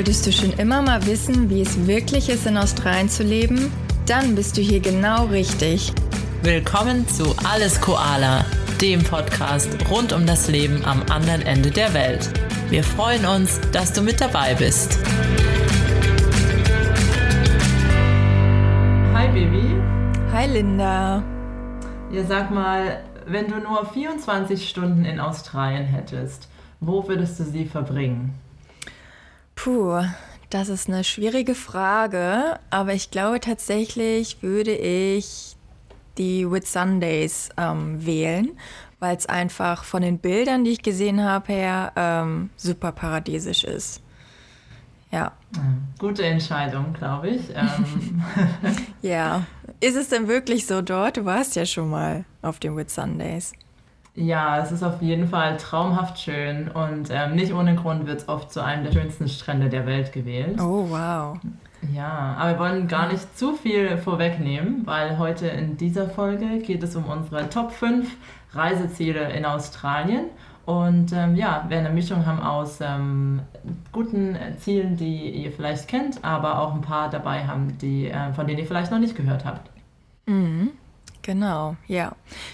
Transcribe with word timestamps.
Wolltest 0.00 0.26
du 0.26 0.32
schon 0.32 0.52
immer 0.54 0.80
mal 0.80 1.04
wissen, 1.04 1.50
wie 1.50 1.60
es 1.60 1.86
wirklich 1.86 2.30
ist, 2.30 2.46
in 2.46 2.56
Australien 2.56 3.10
zu 3.10 3.22
leben? 3.22 3.70
Dann 4.06 4.34
bist 4.34 4.56
du 4.56 4.62
hier 4.62 4.80
genau 4.80 5.26
richtig. 5.26 5.92
Willkommen 6.42 7.06
zu 7.06 7.36
Alles 7.44 7.78
Koala, 7.82 8.46
dem 8.80 9.02
Podcast 9.02 9.68
rund 9.90 10.14
um 10.14 10.24
das 10.24 10.48
Leben 10.48 10.82
am 10.86 11.02
anderen 11.10 11.42
Ende 11.42 11.70
der 11.70 11.92
Welt. 11.92 12.30
Wir 12.70 12.82
freuen 12.82 13.26
uns, 13.26 13.60
dass 13.72 13.92
du 13.92 14.00
mit 14.00 14.22
dabei 14.22 14.54
bist. 14.54 14.98
Hi 19.12 19.28
Baby. 19.28 19.82
Hi 20.32 20.46
Linda. 20.46 21.22
Ja, 22.10 22.24
sag 22.24 22.50
mal, 22.50 23.04
wenn 23.26 23.48
du 23.48 23.58
nur 23.58 23.84
24 23.84 24.66
Stunden 24.66 25.04
in 25.04 25.20
Australien 25.20 25.84
hättest, 25.84 26.48
wo 26.80 27.06
würdest 27.06 27.38
du 27.38 27.44
sie 27.44 27.66
verbringen? 27.66 28.32
Puh, 29.62 30.02
das 30.48 30.70
ist 30.70 30.88
eine 30.88 31.04
schwierige 31.04 31.54
Frage, 31.54 32.58
aber 32.70 32.94
ich 32.94 33.10
glaube 33.10 33.40
tatsächlich 33.40 34.42
würde 34.42 34.74
ich 34.74 35.54
die 36.16 36.50
Whitsundays 36.50 37.50
ähm, 37.58 38.06
wählen, 38.06 38.52
weil 39.00 39.14
es 39.14 39.26
einfach 39.26 39.84
von 39.84 40.00
den 40.00 40.18
Bildern, 40.18 40.64
die 40.64 40.70
ich 40.70 40.82
gesehen 40.82 41.22
habe, 41.22 41.52
her 41.52 41.92
ähm, 41.94 42.48
super 42.56 42.92
paradiesisch 42.92 43.64
ist. 43.64 44.02
Ja. 45.12 45.32
Gute 45.98 46.24
Entscheidung, 46.24 46.94
glaube 46.94 47.28
ich. 47.28 47.50
Ähm. 47.54 48.22
ja. 49.02 49.44
Ist 49.80 49.96
es 49.96 50.08
denn 50.08 50.26
wirklich 50.26 50.66
so 50.66 50.80
dort? 50.80 51.18
Du 51.18 51.26
warst 51.26 51.54
ja 51.56 51.66
schon 51.66 51.90
mal 51.90 52.24
auf 52.40 52.60
den 52.60 52.76
Whitsundays. 52.78 53.52
Ja, 54.20 54.58
es 54.58 54.70
ist 54.70 54.82
auf 54.82 55.00
jeden 55.00 55.28
Fall 55.28 55.56
traumhaft 55.56 56.20
schön 56.20 56.68
und 56.68 57.08
ähm, 57.10 57.36
nicht 57.36 57.54
ohne 57.54 57.74
Grund 57.74 58.06
wird 58.06 58.20
es 58.20 58.28
oft 58.28 58.52
zu 58.52 58.62
einem 58.62 58.84
der 58.84 58.92
schönsten 58.92 59.28
Strände 59.28 59.70
der 59.70 59.86
Welt 59.86 60.12
gewählt. 60.12 60.60
Oh, 60.60 60.84
wow. 60.90 61.38
Ja, 61.94 62.36
aber 62.38 62.50
wir 62.50 62.58
wollen 62.58 62.86
gar 62.86 63.10
nicht 63.10 63.38
zu 63.38 63.54
viel 63.54 63.96
vorwegnehmen, 63.96 64.82
weil 64.84 65.16
heute 65.16 65.46
in 65.46 65.78
dieser 65.78 66.10
Folge 66.10 66.58
geht 66.58 66.82
es 66.82 66.96
um 66.96 67.06
unsere 67.06 67.48
Top 67.48 67.72
5 67.72 68.14
Reiseziele 68.52 69.32
in 69.32 69.46
Australien. 69.46 70.26
Und 70.66 71.14
ähm, 71.14 71.34
ja, 71.34 71.64
wir 71.68 71.78
eine 71.78 71.88
Mischung 71.88 72.26
haben 72.26 72.40
aus 72.40 72.78
ähm, 72.82 73.40
guten 73.90 74.36
Zielen, 74.58 74.98
die 74.98 75.30
ihr 75.30 75.50
vielleicht 75.50 75.88
kennt, 75.88 76.22
aber 76.22 76.58
auch 76.58 76.74
ein 76.74 76.82
paar 76.82 77.08
dabei 77.08 77.46
haben, 77.46 77.78
die, 77.78 78.08
äh, 78.08 78.34
von 78.34 78.46
denen 78.46 78.58
ihr 78.58 78.66
vielleicht 78.66 78.92
noch 78.92 78.98
nicht 78.98 79.16
gehört 79.16 79.46
habt. 79.46 79.70
Mhm. 80.26 80.72
Genau, 81.22 81.76
ja. 81.86 82.12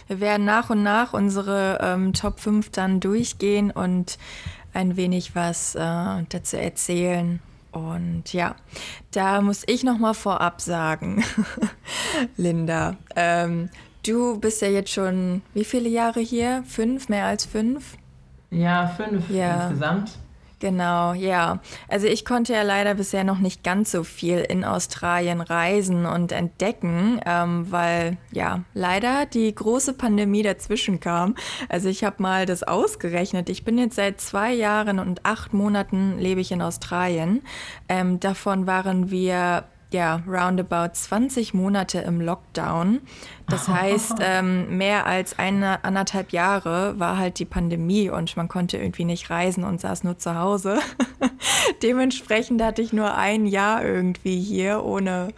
Wir 0.09 0.21
werden 0.21 0.45
nach 0.45 0.71
und 0.71 0.83
nach 0.83 1.13
unsere 1.13 1.79
ähm, 1.81 2.13
Top 2.13 2.41
5 2.41 2.71
dann 2.71 3.01
durchgehen 3.01 3.71
und 3.71 4.19
ein 4.75 4.97
wenig 4.97 5.35
was 5.35 5.75
äh, 5.75 6.25
dazu 6.29 6.57
erzählen. 6.57 7.41
Und 7.73 8.33
ja, 8.33 8.57
da 9.13 9.41
muss 9.41 9.63
ich 9.67 9.85
noch 9.85 9.99
mal 9.99 10.15
vorab 10.15 10.61
sagen, 10.61 11.23
Linda, 12.37 12.97
ähm, 13.15 13.69
du 14.07 14.39
bist 14.41 14.63
ja 14.63 14.69
jetzt 14.69 14.91
schon 14.91 15.43
wie 15.53 15.65
viele 15.65 15.89
Jahre 15.89 16.21
hier? 16.21 16.65
Fünf, 16.67 17.09
mehr 17.09 17.27
als 17.27 17.45
fünf? 17.45 17.97
Ja, 18.51 18.89
fünf 18.89 19.29
ja. 19.31 19.65
insgesamt. 19.65 20.19
Genau, 20.59 21.13
ja. 21.13 21.61
Also 21.87 22.07
ich 22.07 22.25
konnte 22.25 22.55
ja 22.55 22.63
leider 22.63 22.95
bisher 22.95 23.25
noch 23.25 23.39
nicht 23.39 23.63
ganz 23.63 23.91
so 23.91 24.05
viel 24.05 24.39
in 24.39 24.65
Australien 24.65 25.43
reisen 25.43 26.07
und 26.07 26.33
entdecken, 26.33 27.21
ähm, 27.27 27.71
weil 27.71 28.17
ja 28.33 28.65
leider 28.73 29.27
die 29.27 29.55
große 29.55 29.93
Pandemie 29.93 30.43
dazwischen 30.43 30.99
kam. 30.99 31.35
Also 31.69 31.91
ich 31.91 32.05
habe 32.05 32.23
mal 32.23 32.47
das 32.47 32.63
ausgerechnet. 32.63 33.51
Ich 33.51 33.65
bin 33.65 33.77
jetzt 33.77 33.97
seit 33.97 34.19
zwei 34.19 34.55
Jahren 34.55 34.99
und 34.99 35.27
acht 35.27 35.53
Monaten 35.53 36.19
lebe 36.19 36.41
ich 36.41 36.51
in 36.53 36.63
Australien. 36.63 37.43
Ähm, 37.91 38.19
davon 38.19 38.67
waren 38.67 39.11
wir 39.11 39.65
ja, 39.93 40.23
roundabout 40.27 40.95
20 40.95 41.55
Monate 41.55 42.01
im 42.01 42.21
Lockdown. 42.21 43.01
Das 43.49 43.69
heißt, 43.69 44.17
ähm, 44.21 44.77
mehr 44.77 45.07
als 45.07 45.39
eine, 45.39 45.85
anderthalb 45.85 46.33
Jahre 46.33 46.99
war 46.99 47.19
halt 47.19 47.39
die 47.39 47.45
Pandemie 47.45 48.11
und 48.11 48.37
man 48.37 48.49
konnte 48.49 48.79
irgendwie 48.79 49.05
nicht 49.05 49.31
reisen 49.31 49.65
und 49.65 49.81
saß 49.81 50.05
nur 50.05 50.19
zu 50.19 50.35
Hause. 50.35 50.79
Dementsprechend 51.83 52.63
hatte 52.63 52.83
ich 52.83 52.93
nur 52.93 53.15
ein 53.15 53.47
Jahr 53.47 53.85
irgendwie 53.85 54.41
hier 54.41 54.85
ohne, 54.85 55.29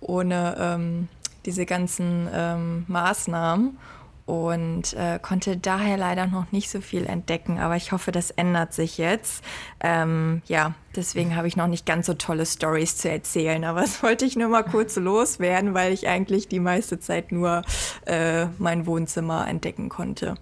ohne 0.00 0.56
ähm, 0.58 1.08
diese 1.44 1.64
ganzen 1.64 2.28
ähm, 2.32 2.84
Maßnahmen 2.88 3.78
und 4.26 4.92
äh, 4.94 5.20
konnte 5.20 5.56
daher 5.56 5.96
leider 5.96 6.26
noch 6.26 6.50
nicht 6.50 6.68
so 6.68 6.80
viel 6.80 7.06
entdecken. 7.06 7.60
Aber 7.60 7.76
ich 7.76 7.92
hoffe, 7.92 8.10
das 8.10 8.32
ändert 8.32 8.74
sich 8.74 8.98
jetzt. 8.98 9.44
Ähm, 9.80 10.42
ja, 10.46 10.74
deswegen 10.96 11.36
habe 11.36 11.46
ich 11.46 11.56
noch 11.56 11.68
nicht 11.68 11.86
ganz 11.86 12.06
so 12.06 12.14
tolle 12.14 12.44
Stories 12.44 12.96
zu 12.96 13.08
erzählen. 13.08 13.64
Aber 13.64 13.80
das 13.82 14.02
wollte 14.02 14.24
ich 14.24 14.36
nur 14.36 14.48
mal 14.48 14.64
kurz 14.64 14.96
loswerden, 14.96 15.74
weil 15.74 15.92
ich 15.92 16.08
eigentlich 16.08 16.48
die 16.48 16.60
meiste 16.60 16.98
Zeit 16.98 17.30
nur 17.30 17.62
äh, 18.06 18.46
mein 18.58 18.86
Wohnzimmer 18.86 19.46
entdecken 19.46 19.88
konnte. 19.88 20.34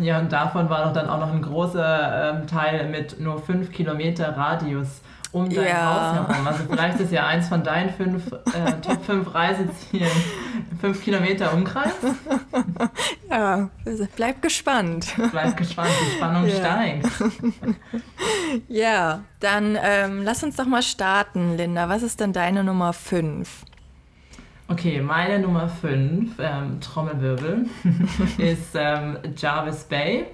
Ja, 0.00 0.18
und 0.18 0.32
davon 0.32 0.68
war 0.68 0.84
doch 0.84 0.92
dann 0.92 1.08
auch 1.08 1.18
noch 1.18 1.32
ein 1.32 1.42
großer 1.42 2.40
ähm, 2.40 2.46
Teil 2.46 2.88
mit 2.88 3.20
nur 3.20 3.40
fünf 3.40 3.72
Kilometer 3.72 4.36
Radius 4.36 5.00
um 5.32 5.48
dein 5.48 5.66
ja. 5.66 6.20
Haus 6.20 6.28
herum. 6.28 6.46
Also 6.46 6.64
vielleicht 6.68 7.00
ist 7.00 7.12
ja 7.12 7.26
eins 7.26 7.48
von 7.48 7.64
deinen 7.64 7.90
fünf 7.90 8.30
äh, 8.32 8.72
Top 8.82 9.04
5 9.04 9.34
Reisezielen 9.34 10.10
fünf 10.82 11.02
Kilometer 11.02 11.54
Umkreis. 11.54 11.92
Ja, 13.30 13.70
bleib 14.16 14.42
gespannt. 14.42 15.14
Bleib 15.30 15.56
gespannt, 15.56 15.88
die 16.00 16.16
Spannung 16.16 16.46
ja. 16.46 16.56
steigt. 16.56 17.08
Ja, 18.68 19.20
dann 19.40 19.78
ähm, 19.82 20.22
lass 20.22 20.44
uns 20.44 20.56
doch 20.56 20.66
mal 20.66 20.82
starten, 20.82 21.56
Linda. 21.56 21.88
Was 21.88 22.02
ist 22.02 22.20
denn 22.20 22.34
deine 22.34 22.62
Nummer 22.62 22.92
5? 22.92 23.64
Okay, 24.68 25.00
meine 25.00 25.38
Nummer 25.38 25.68
5, 25.68 26.34
ähm, 26.38 26.80
Trommelwirbel, 26.80 27.66
ist 28.38 28.74
ähm, 28.74 29.16
Jarvis 29.34 29.84
Bay. 29.84 30.26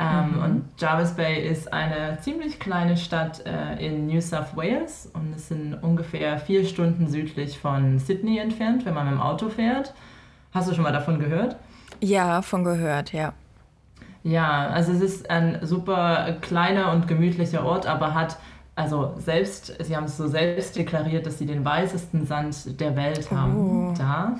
Ähm, 0.00 0.36
mhm. 0.36 0.42
Und 0.42 0.64
Jarvis 0.78 1.12
Bay 1.12 1.46
ist 1.46 1.72
eine 1.72 2.18
ziemlich 2.20 2.58
kleine 2.58 2.96
Stadt 2.96 3.44
äh, 3.44 3.86
in 3.86 4.06
New 4.06 4.20
South 4.20 4.56
Wales 4.56 5.10
und 5.12 5.34
es 5.36 5.48
sind 5.48 5.74
ungefähr 5.74 6.38
vier 6.38 6.64
Stunden 6.64 7.08
südlich 7.08 7.58
von 7.58 7.98
Sydney 7.98 8.38
entfernt, 8.38 8.86
wenn 8.86 8.94
man 8.94 9.06
mit 9.06 9.14
dem 9.14 9.20
Auto 9.20 9.50
fährt. 9.50 9.92
Hast 10.52 10.70
du 10.70 10.74
schon 10.74 10.84
mal 10.84 10.92
davon 10.92 11.18
gehört? 11.18 11.56
Ja, 12.00 12.40
von 12.40 12.64
gehört, 12.64 13.12
ja. 13.12 13.34
Ja, 14.22 14.68
also 14.68 14.92
es 14.92 15.00
ist 15.00 15.30
ein 15.30 15.58
super 15.62 16.36
kleiner 16.40 16.92
und 16.92 17.06
gemütlicher 17.06 17.64
Ort, 17.64 17.86
aber 17.86 18.14
hat 18.14 18.38
also 18.74 19.14
selbst, 19.18 19.74
sie 19.80 19.94
haben 19.94 20.04
es 20.04 20.16
so 20.16 20.26
selbst 20.26 20.76
deklariert, 20.76 21.26
dass 21.26 21.38
sie 21.38 21.46
den 21.46 21.64
weißesten 21.64 22.26
Sand 22.26 22.80
der 22.80 22.96
Welt 22.96 23.30
haben. 23.30 23.90
Oh. 23.90 23.94
Da. 23.96 24.36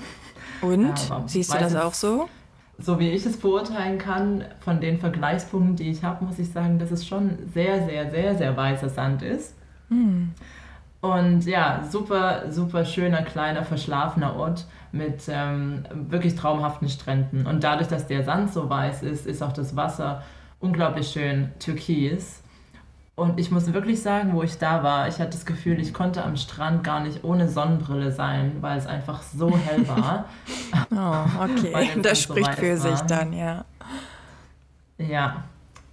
Und? 0.63 0.95
Siehst 1.27 1.53
du 1.53 1.59
das 1.59 1.77
auch 1.77 1.93
so? 1.93 2.29
So 2.81 2.99
wie 2.99 3.11
ich 3.11 3.27
es 3.27 3.37
beurteilen 3.37 3.99
kann, 3.99 4.45
von 4.61 4.81
den 4.81 4.99
Vergleichspunkten, 4.99 5.77
die 5.77 5.91
ich 5.91 6.03
habe, 6.03 6.25
muss 6.25 6.39
ich 6.39 6.51
sagen, 6.51 6.79
dass 6.79 6.91
es 6.91 7.07
schon 7.07 7.39
sehr, 7.53 7.85
sehr, 7.87 8.11
sehr, 8.11 8.37
sehr 8.37 8.57
weißer 8.57 8.89
Sand 8.89 9.23
ist. 9.23 9.55
Mm. 9.89 10.29
Und 11.01 11.47
ja, 11.47 11.83
super, 11.89 12.51
super 12.51 12.85
schöner, 12.85 13.23
kleiner, 13.23 13.65
verschlafener 13.65 14.37
Ort 14.37 14.67
mit 14.93 15.23
ähm, 15.29 15.85
wirklich 15.93 16.35
traumhaften 16.35 16.89
Stränden. 16.89 17.47
Und 17.47 17.65
dadurch, 17.65 17.89
dass 17.89 18.07
der 18.07 18.23
Sand 18.23 18.53
so 18.53 18.69
weiß 18.69 19.03
ist, 19.03 19.27
ist 19.27 19.43
auch 19.43 19.53
das 19.53 19.77
Wasser 19.77 20.23
unglaublich 20.61 21.09
schön 21.09 21.51
türkis. 21.59 22.43
Und 23.21 23.39
ich 23.39 23.51
muss 23.51 23.71
wirklich 23.75 24.01
sagen, 24.01 24.33
wo 24.33 24.43
ich 24.43 24.57
da 24.57 24.83
war, 24.83 25.07
ich 25.07 25.19
hatte 25.19 25.33
das 25.33 25.45
Gefühl, 25.45 25.79
ich 25.79 25.93
konnte 25.93 26.25
am 26.25 26.39
Strand 26.39 26.83
gar 26.83 27.01
nicht 27.01 27.23
ohne 27.23 27.51
Sonnenbrille 27.51 28.13
sein, 28.13 28.57
weil 28.63 28.79
es 28.79 28.87
einfach 28.87 29.21
so 29.21 29.55
hell 29.55 29.87
war. 29.87 30.25
oh, 30.91 31.45
okay. 31.45 31.91
das 32.03 32.23
spricht 32.23 32.55
so 32.55 32.61
für 32.63 32.83
war. 32.83 32.97
sich 32.97 33.01
dann, 33.07 33.35
ja. 33.35 33.67
Ja, 34.97 35.45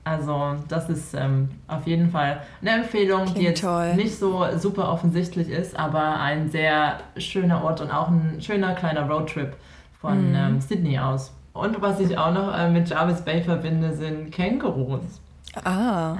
also 0.05 0.55
das 0.69 0.89
ist 0.89 1.13
ähm, 1.15 1.49
auf 1.67 1.85
jeden 1.85 2.11
Fall 2.11 2.43
eine 2.61 2.83
Empfehlung, 2.83 3.23
Klingt 3.23 3.37
die 3.39 3.43
jetzt 3.43 3.61
toll. 3.61 3.95
nicht 3.95 4.17
so 4.17 4.45
super 4.55 4.89
offensichtlich 4.89 5.49
ist, 5.49 5.77
aber 5.77 6.21
ein 6.21 6.49
sehr 6.49 7.01
schöner 7.17 7.61
Ort 7.61 7.81
und 7.81 7.91
auch 7.91 8.07
ein 8.07 8.37
schöner 8.39 8.73
kleiner 8.73 9.05
Roadtrip 9.05 9.53
von 9.99 10.31
mm. 10.31 10.35
ähm, 10.35 10.61
Sydney 10.61 10.97
aus. 10.97 11.33
Und 11.51 11.81
was 11.81 11.99
ich 11.99 12.17
auch 12.17 12.31
noch 12.31 12.57
äh, 12.57 12.69
mit 12.69 12.87
Jarvis 12.87 13.19
Bay 13.19 13.43
verbinde, 13.43 13.93
sind 13.93 14.31
Kängurus. 14.31 15.19
Ah. 15.65 16.15
Ja, 16.15 16.17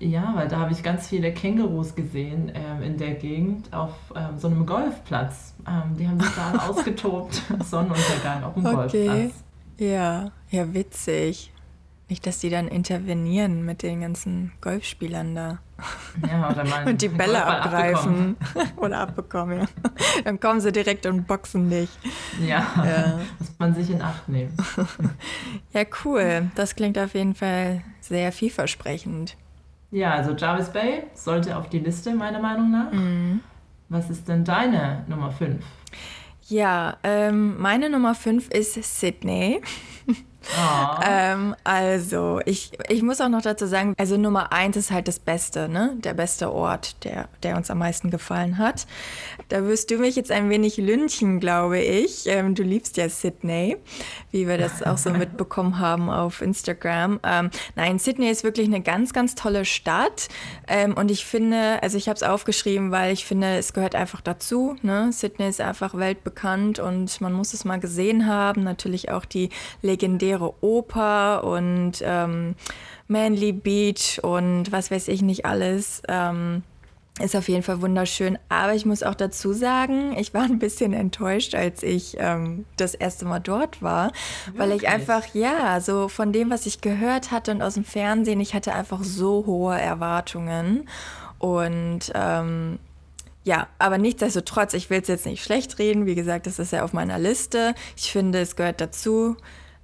weil 0.00 0.48
da 0.48 0.58
habe 0.58 0.72
ich 0.72 0.82
ganz 0.82 1.08
viele 1.08 1.32
Kängurus 1.32 1.94
gesehen 1.94 2.50
ähm, 2.54 2.82
in 2.82 2.96
der 2.96 3.14
Gegend 3.14 3.72
auf 3.72 3.92
ähm, 4.16 4.38
so 4.38 4.48
einem 4.48 4.64
Golfplatz. 4.64 5.54
Ähm, 5.68 5.96
die 5.96 6.08
haben 6.08 6.18
sich 6.18 6.30
da 6.34 6.58
ausgetobt, 6.68 7.42
Sonnenuntergang 7.64 8.44
auf 8.44 8.54
dem 8.54 8.66
okay. 8.66 8.74
Golfplatz. 9.06 9.44
Ja, 9.78 10.30
ja, 10.50 10.74
witzig. 10.74 11.52
Nicht, 12.08 12.26
dass 12.26 12.40
die 12.40 12.50
dann 12.50 12.66
intervenieren 12.66 13.64
mit 13.64 13.82
den 13.82 14.00
ganzen 14.00 14.50
Golfspielern 14.60 15.34
da. 15.34 15.58
Ja, 16.28 16.50
oder 16.50 16.64
mal 16.64 16.84
Und 16.88 17.02
die 17.02 17.08
Bälle 17.08 17.44
abgreifen. 17.44 18.36
Abbekommen. 18.40 18.76
oder 18.78 18.98
abbekommen, 18.98 19.60
ja. 19.60 19.66
Dann 20.24 20.40
kommen 20.40 20.60
sie 20.60 20.72
direkt 20.72 21.06
und 21.06 21.26
boxen 21.28 21.70
dich. 21.70 21.88
Ja, 22.44 22.66
ja, 22.84 23.20
muss 23.38 23.54
man 23.58 23.74
sich 23.74 23.90
in 23.90 24.02
Acht 24.02 24.28
nehmen. 24.28 24.52
ja, 25.72 25.82
cool. 26.04 26.50
Das 26.56 26.74
klingt 26.74 26.98
auf 26.98 27.14
jeden 27.14 27.34
Fall 27.34 27.82
sehr 28.00 28.32
vielversprechend. 28.32 29.36
Ja, 29.90 30.14
also 30.14 30.32
Jarvis 30.32 30.70
Bay 30.70 31.04
sollte 31.14 31.56
auf 31.56 31.68
die 31.68 31.80
Liste, 31.80 32.14
meiner 32.14 32.40
Meinung 32.40 32.70
nach. 32.70 32.92
Mhm. 32.92 33.40
Was 33.88 34.08
ist 34.08 34.28
denn 34.28 34.44
deine 34.44 35.04
Nummer 35.08 35.32
5? 35.32 35.64
Ja, 36.48 36.96
ähm, 37.02 37.60
meine 37.60 37.90
Nummer 37.90 38.14
5 38.14 38.48
ist 38.50 38.74
Sydney. 39.00 39.60
Oh. 40.42 41.00
ähm, 41.06 41.54
also, 41.64 42.40
ich, 42.46 42.72
ich 42.88 43.02
muss 43.02 43.20
auch 43.20 43.28
noch 43.28 43.42
dazu 43.42 43.66
sagen, 43.66 43.94
also 43.98 44.16
Nummer 44.16 44.52
eins 44.52 44.76
ist 44.76 44.90
halt 44.90 45.06
das 45.06 45.18
Beste, 45.18 45.68
ne? 45.68 45.94
Der 45.98 46.14
beste 46.14 46.50
Ort, 46.52 47.04
der, 47.04 47.28
der 47.42 47.56
uns 47.56 47.70
am 47.70 47.78
meisten 47.78 48.10
gefallen 48.10 48.56
hat. 48.56 48.86
Da 49.48 49.64
wirst 49.64 49.90
du 49.90 49.98
mich 49.98 50.16
jetzt 50.16 50.30
ein 50.30 50.48
wenig 50.48 50.78
lynchen, 50.78 51.40
glaube 51.40 51.80
ich. 51.80 52.26
Ähm, 52.26 52.54
du 52.54 52.62
liebst 52.62 52.96
ja 52.96 53.08
Sydney, 53.08 53.76
wie 54.30 54.48
wir 54.48 54.56
das 54.56 54.82
auch 54.82 54.96
so 54.96 55.10
mitbekommen 55.12 55.78
haben 55.78 56.08
auf 56.08 56.40
Instagram. 56.40 57.20
Ähm, 57.22 57.50
nein, 57.76 57.98
Sydney 57.98 58.30
ist 58.30 58.42
wirklich 58.42 58.66
eine 58.66 58.80
ganz, 58.80 59.12
ganz 59.12 59.34
tolle 59.34 59.64
Stadt. 59.64 60.28
Ähm, 60.66 60.94
und 60.94 61.10
ich 61.10 61.26
finde, 61.26 61.82
also 61.82 61.98
ich 61.98 62.08
habe 62.08 62.16
es 62.16 62.22
aufgeschrieben, 62.22 62.90
weil 62.90 63.12
ich 63.12 63.26
finde, 63.26 63.58
es 63.58 63.74
gehört 63.74 63.94
einfach 63.94 64.22
dazu. 64.22 64.76
Ne? 64.82 65.12
Sydney 65.12 65.48
ist 65.48 65.60
einfach 65.60 65.94
weltbekannt 65.94 66.78
und 66.78 67.20
man 67.20 67.34
muss 67.34 67.52
es 67.52 67.64
mal 67.64 67.78
gesehen 67.78 68.26
haben. 68.26 68.64
Natürlich 68.64 69.10
auch 69.10 69.26
die 69.26 69.50
legendäre 69.82 69.99
legendäre 70.00 70.54
Oper 70.62 71.44
und 71.44 71.92
ähm, 72.02 72.54
Manly 73.08 73.52
Beach 73.52 74.20
und 74.22 74.72
was 74.72 74.90
weiß 74.90 75.08
ich 75.08 75.20
nicht 75.22 75.44
alles. 75.44 76.02
Ähm, 76.08 76.62
ist 77.20 77.36
auf 77.36 77.50
jeden 77.50 77.62
Fall 77.62 77.82
wunderschön. 77.82 78.38
Aber 78.48 78.72
ich 78.74 78.86
muss 78.86 79.02
auch 79.02 79.14
dazu 79.14 79.52
sagen, 79.52 80.16
ich 80.16 80.32
war 80.32 80.44
ein 80.44 80.58
bisschen 80.58 80.94
enttäuscht, 80.94 81.54
als 81.54 81.82
ich 81.82 82.16
ähm, 82.18 82.64
das 82.78 82.94
erste 82.94 83.26
Mal 83.26 83.40
dort 83.40 83.82
war, 83.82 84.12
weil 84.56 84.72
ich 84.72 84.88
einfach, 84.88 85.26
ja, 85.34 85.80
so 85.82 86.08
von 86.08 86.32
dem, 86.32 86.48
was 86.48 86.64
ich 86.64 86.80
gehört 86.80 87.30
hatte 87.30 87.50
und 87.50 87.60
aus 87.60 87.74
dem 87.74 87.84
Fernsehen, 87.84 88.40
ich 88.40 88.54
hatte 88.54 88.72
einfach 88.72 89.04
so 89.04 89.44
hohe 89.44 89.78
Erwartungen. 89.78 90.88
Und 91.38 92.10
ähm, 92.14 92.78
ja, 93.44 93.66
aber 93.78 93.98
nichtsdestotrotz, 93.98 94.72
ich 94.72 94.88
will 94.88 95.00
es 95.02 95.08
jetzt 95.08 95.26
nicht 95.26 95.44
schlecht 95.44 95.78
reden. 95.78 96.06
Wie 96.06 96.14
gesagt, 96.14 96.46
das 96.46 96.58
ist 96.58 96.72
ja 96.72 96.84
auf 96.84 96.94
meiner 96.94 97.18
Liste. 97.18 97.74
Ich 97.96 98.12
finde, 98.12 98.40
es 98.40 98.56
gehört 98.56 98.80
dazu. 98.80 99.36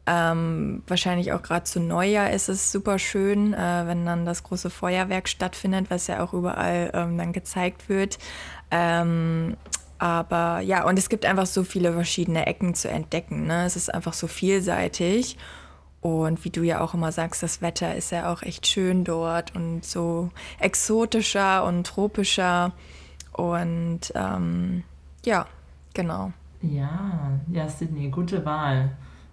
Ähm, 0.07 0.83
wahrscheinlich 0.87 1.33
auch 1.33 1.43
gerade 1.43 1.65
zu 1.65 1.81
Neujahr 1.81 2.31
ist 2.31 2.49
es 2.49 2.71
super 2.71 2.99
schön, 2.99 3.55
äh, 3.55 3.87
wenn 3.87 4.07
dann 4.07 4.25
das 4.25 4.45
große 4.45 4.71
Feuerwerk 4.71 5.29
stattfindet, 5.29 5.87
was 5.91 6.07
ja 6.07 6.23
auch 6.23 6.33
überall 6.33 6.91
ähm, 6.95 7.19
dann 7.19 7.33
gezeigt 7.33 7.89
wird. 7.89 8.19
Ähm, 8.71 9.57
aber 9.99 10.61
ja, 10.61 10.85
und 10.85 10.99
es 10.99 11.09
gibt 11.09 11.25
einfach 11.25 11.47
so 11.47 11.65
viele 11.65 11.93
verschiedene 11.93 12.47
Ecken 12.47 12.75
zu 12.75 12.89
entdecken. 12.89 13.47
Ne? 13.47 13.65
Es 13.65 13.77
ist 13.77 13.93
einfach 13.93 14.13
so 14.13 14.27
vielseitig. 14.27 15.37
Und 16.01 16.45
wie 16.45 16.51
du 16.51 16.63
ja 16.63 16.81
auch 16.83 16.95
immer 16.95 17.11
sagst, 17.11 17.43
das 17.43 17.63
Wetter 17.63 17.97
ist 17.97 18.13
ja 18.13 18.33
auch 18.33 18.43
echt 18.43 18.67
schön 18.67 19.03
dort 19.03 19.57
und 19.57 19.85
so 19.85 20.31
exotischer 20.61 21.65
und 21.65 21.85
tropischer. 21.85 22.73
Und 23.33 24.13
ähm, 24.15 24.85
ja, 25.25 25.47
genau. 25.95 26.33
Ja, 26.63 27.33
ja, 27.51 27.69
Sydney, 27.69 28.09
gute 28.11 28.45
Wahl. 28.45 28.91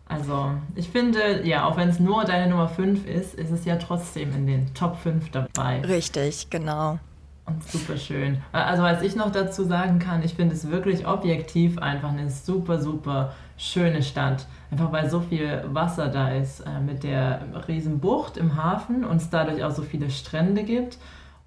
Also, 0.08 0.52
ich 0.76 0.90
finde, 0.90 1.48
ja, 1.48 1.66
auch 1.66 1.78
wenn 1.78 1.90
es 1.90 2.00
nur 2.00 2.26
deine 2.26 2.50
Nummer 2.50 2.68
5 2.68 3.08
ist, 3.08 3.36
ist 3.36 3.52
es 3.52 3.66
ja 3.66 3.78
trotzdem 3.78 4.34
in 4.36 4.48
den 4.48 4.74
Top 4.74 4.98
5 4.98 5.32
dabei. 5.32 5.82
Richtig, 5.82 6.50
genau. 6.50 7.00
Und 7.46 7.64
super 7.64 7.98
schön. 7.98 8.38
Also, 8.52 8.84
was 8.84 9.02
ich 9.02 9.16
noch 9.16 9.32
dazu 9.32 9.64
sagen 9.64 10.00
kann, 10.00 10.24
ich 10.24 10.36
finde 10.36 10.56
es 10.56 10.70
wirklich 10.70 11.08
objektiv 11.08 11.78
einfach 11.78 12.10
eine 12.10 12.30
super, 12.30 12.80
super 12.80 13.34
schöne 13.58 14.04
Stadt. 14.04 14.46
Einfach 14.72 14.92
weil 14.92 15.10
so 15.10 15.20
viel 15.22 15.64
Wasser 15.68 16.10
da 16.10 16.30
ist, 16.30 16.62
äh, 16.62 16.80
mit 16.80 17.04
der 17.04 17.42
riesen 17.68 18.00
Bucht 18.00 18.38
im 18.38 18.56
Hafen 18.62 19.04
und 19.06 19.18
es 19.18 19.30
dadurch 19.30 19.64
auch 19.64 19.72
so 19.72 19.82
viele 19.82 20.10
Strände 20.10 20.64
gibt. 20.64 20.98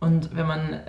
Und 0.00 0.34
wenn 0.34 0.46
man 0.46 0.80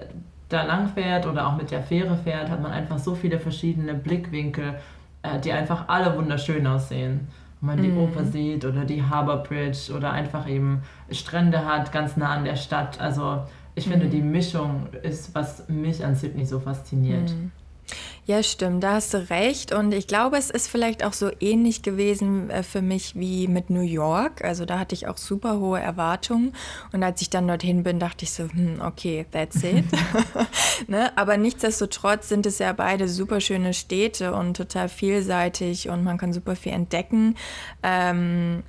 da 0.50 0.64
lang 0.64 0.90
fährt 0.90 1.26
oder 1.26 1.48
auch 1.48 1.58
mit 1.58 1.72
der 1.72 1.84
Fähre 1.84 2.18
fährt, 2.18 2.50
hat 2.50 2.62
man 2.62 2.72
einfach 2.72 2.98
so 2.98 3.16
viele 3.16 3.40
verschiedene 3.40 3.94
Blickwinkel, 3.94 4.76
äh, 5.22 5.40
die 5.40 5.52
einfach 5.52 5.88
alle 5.88 6.18
wunderschön 6.18 6.66
aussehen 6.68 7.28
man 7.62 7.82
die. 7.82 7.92
Oper 7.92 8.24
sieht 8.26 8.66
oder 8.66 8.86
die 8.86 9.04
Harbour 9.04 9.38
Bridge 9.38 9.92
oder 9.96 10.12
einfach 10.12 10.48
eben 10.48 10.82
Strände 11.10 11.66
hat, 11.66 11.92
ganz 11.92 12.18
nah 12.18 12.36
an 12.36 12.46
der 12.46 12.56
Stadt. 12.56 13.00
Also 13.00 13.44
ich 13.76 13.88
finde, 13.88 14.08
die 14.08 14.22
Mischung 14.22 14.88
ist, 15.04 15.34
was 15.36 15.68
mich 15.70 16.04
an 16.04 16.16
Sydney 16.16 16.46
so 16.46 16.60
fasziniert. 16.60 17.34
Ja, 18.28 18.44
stimmt, 18.44 18.84
da 18.84 18.96
hast 18.96 19.14
du 19.14 19.30
recht. 19.30 19.72
Und 19.72 19.94
ich 19.94 20.06
glaube, 20.06 20.36
es 20.36 20.50
ist 20.50 20.68
vielleicht 20.68 21.06
auch 21.06 21.14
so 21.14 21.32
ähnlich 21.40 21.82
gewesen 21.82 22.50
äh, 22.50 22.62
für 22.62 22.82
mich 22.82 23.16
wie 23.16 23.48
mit 23.48 23.70
New 23.70 23.80
York. 23.80 24.44
Also 24.44 24.66
da 24.66 24.80
hatte 24.80 24.94
ich 24.96 25.08
auch 25.08 25.16
super 25.16 25.60
hohe 25.60 25.80
Erwartungen. 25.80 26.52
Und 26.92 27.04
als 27.04 27.22
ich 27.22 27.30
dann 27.30 27.48
dorthin 27.48 27.84
bin, 27.84 28.00
dachte 28.02 28.26
ich 28.26 28.34
so, 28.34 28.44
hm, 28.44 28.82
okay, 28.82 29.26
that's 29.32 29.64
it. 29.64 29.86
ne? 30.90 31.18
Aber 31.18 31.38
nichtsdestotrotz 31.38 32.28
sind 32.28 32.46
es 32.46 32.60
ja 32.60 32.74
beide 32.74 33.08
super 33.08 33.40
schöne 33.40 33.74
Städte 33.74 34.34
und 34.34 34.58
total 34.58 34.90
vielseitig 34.90 35.88
und 35.88 36.04
man 36.04 36.18
kann 36.18 36.34
super 36.34 36.58
viel 36.58 36.74
entdecken. 36.74 37.36
Ähm, 37.82 38.64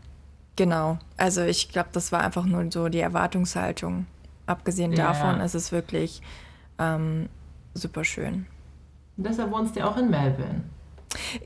genau, 0.54 0.98
also 1.16 1.42
ich 1.42 1.68
glaube, 1.72 1.88
das 1.90 2.12
war 2.12 2.22
einfach 2.22 2.44
nur 2.44 2.70
so 2.70 2.88
die 2.88 3.00
Erwartungshaltung. 3.00 4.06
Abgesehen 4.46 4.92
ja. 4.92 5.08
davon 5.08 5.40
ist 5.40 5.56
es 5.56 5.72
wirklich 5.72 6.22
ähm, 6.78 7.28
super 7.74 8.04
schön. 8.04 8.46
Und 9.18 9.26
deshalb 9.26 9.50
wohnst 9.50 9.76
du 9.76 9.84
auch 9.84 9.96
in 9.96 10.08
Melbourne. 10.08 10.62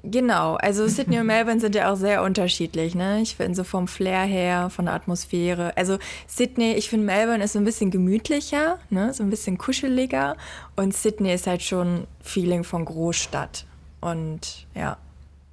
Genau, 0.02 0.56
also 0.56 0.86
Sydney 0.86 1.20
und 1.20 1.26
Melbourne 1.26 1.60
sind 1.60 1.74
ja 1.74 1.90
auch 1.90 1.96
sehr 1.96 2.22
unterschiedlich, 2.22 2.94
ne? 2.94 3.20
Ich 3.22 3.36
finde 3.36 3.54
so 3.54 3.64
vom 3.64 3.88
Flair 3.88 4.24
her, 4.24 4.70
von 4.70 4.84
der 4.86 4.94
Atmosphäre. 4.94 5.76
Also 5.76 5.98
Sydney, 6.26 6.72
ich 6.74 6.90
finde 6.90 7.06
Melbourne 7.06 7.42
ist 7.42 7.52
so 7.54 7.58
ein 7.58 7.64
bisschen 7.64 7.90
gemütlicher, 7.90 8.78
ne? 8.90 9.14
So 9.14 9.22
ein 9.22 9.30
bisschen 9.30 9.58
kuscheliger. 9.58 10.36
Und 10.76 10.94
Sydney 10.94 11.32
ist 11.32 11.46
halt 11.46 11.62
schon 11.62 12.06
Feeling 12.20 12.64
von 12.64 12.84
Großstadt. 12.84 13.64
Und 14.00 14.66
ja. 14.74 14.98